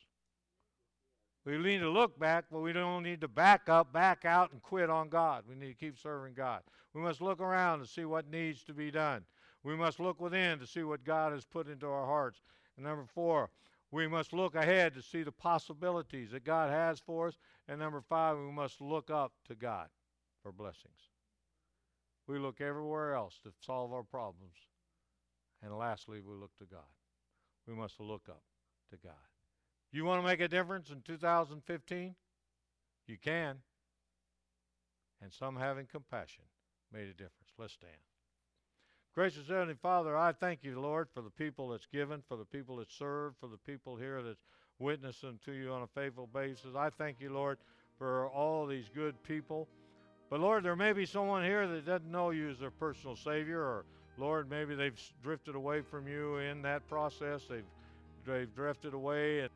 [1.47, 4.61] We need to look back, but we don't need to back up, back out, and
[4.61, 5.45] quit on God.
[5.49, 6.63] We need to keep serving God.
[6.93, 9.25] We must look around to see what needs to be done.
[9.63, 12.41] We must look within to see what God has put into our hearts.
[12.77, 13.51] And number four,
[13.93, 17.39] we must look ahead to see the possibilities that God has for us.
[17.69, 19.87] And number five, we must look up to God
[20.43, 21.11] for blessings.
[22.27, 24.57] We look everywhere else to solve our problems.
[25.63, 26.81] And lastly, we look to God.
[27.69, 28.43] We must look up
[28.91, 29.15] to God.
[29.97, 32.15] You want to make a difference in 2015?
[33.07, 33.57] You can.
[35.23, 36.45] And some having compassion
[36.93, 37.55] made a difference.
[37.57, 37.97] Let's stand.
[39.15, 42.77] Gracious Heavenly Father, I thank you, Lord, for the people that's given, for the people
[42.77, 44.45] that serve, for the people here that's
[44.79, 46.77] witnessing to you on a faithful basis.
[46.77, 47.57] I thank you, Lord,
[47.97, 49.67] for all these good people.
[50.29, 53.61] But Lord, there may be someone here that doesn't know you as their personal Savior,
[53.61, 53.87] or
[54.19, 57.45] Lord, maybe they've drifted away from you in that process.
[57.49, 57.65] They've
[58.27, 59.51] they've drifted away and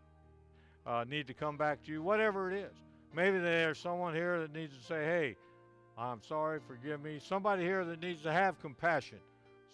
[0.86, 2.72] uh, need to come back to you, whatever it is.
[3.14, 5.36] Maybe there's someone here that needs to say, hey,
[5.98, 7.20] I'm sorry, forgive me.
[7.22, 9.18] Somebody here that needs to have compassion.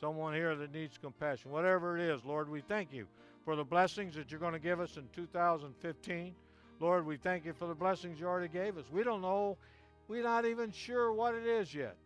[0.00, 1.50] Someone here that needs compassion.
[1.50, 3.06] Whatever it is, Lord, we thank you
[3.44, 6.34] for the blessings that you're going to give us in 2015.
[6.80, 8.84] Lord, we thank you for the blessings you already gave us.
[8.90, 9.56] We don't know,
[10.08, 11.96] we're not even sure what it is yet.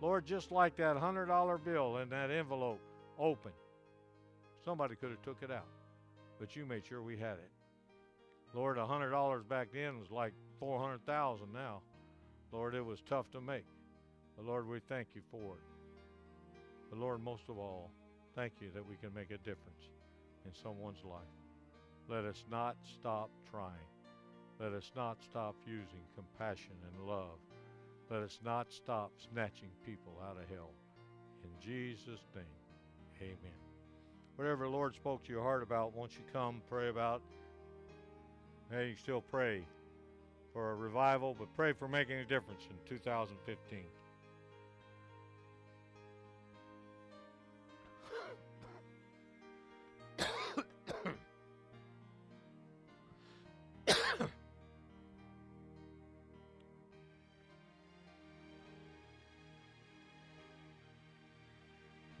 [0.00, 2.80] Lord, just like that $100 bill in that envelope
[3.18, 3.52] open,
[4.64, 5.66] somebody could have took it out,
[6.40, 7.50] but you made sure we had it.
[8.54, 11.82] Lord, a hundred dollars back then was like four hundred thousand now.
[12.52, 13.66] Lord, it was tough to make.
[14.36, 16.58] But Lord, we thank you for it.
[16.90, 17.90] But Lord, most of all,
[18.34, 19.90] thank you that we can make a difference
[20.46, 21.20] in someone's life.
[22.08, 23.88] Let us not stop trying.
[24.58, 27.38] Let us not stop using compassion and love.
[28.10, 30.70] Let us not stop snatching people out of hell.
[31.44, 32.44] In Jesus' name,
[33.20, 33.58] amen.
[34.36, 37.22] Whatever the Lord spoke to your heart about, won't you come pray about
[38.70, 39.62] Hey, you still pray
[40.52, 43.78] for a revival, but pray for making a difference in 2015.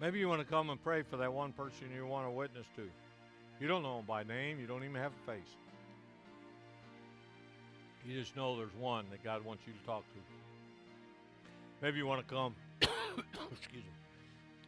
[0.00, 2.64] Maybe you want to come and pray for that one person you want to witness
[2.76, 2.88] to.
[3.60, 5.58] You don't know them by name, you don't even have a face.
[8.08, 10.18] You just know there's one that God wants you to talk to.
[11.82, 12.54] Maybe you want to come.
[12.80, 13.90] excuse me.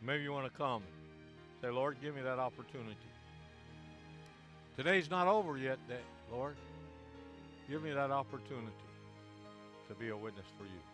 [0.03, 0.82] Maybe you want to come.
[1.62, 2.97] Say, Lord, give me that opportunity.
[4.76, 5.78] Today's not over yet,
[6.30, 6.55] Lord.
[7.70, 8.76] Give me that opportunity
[9.88, 10.89] to be a witness for you.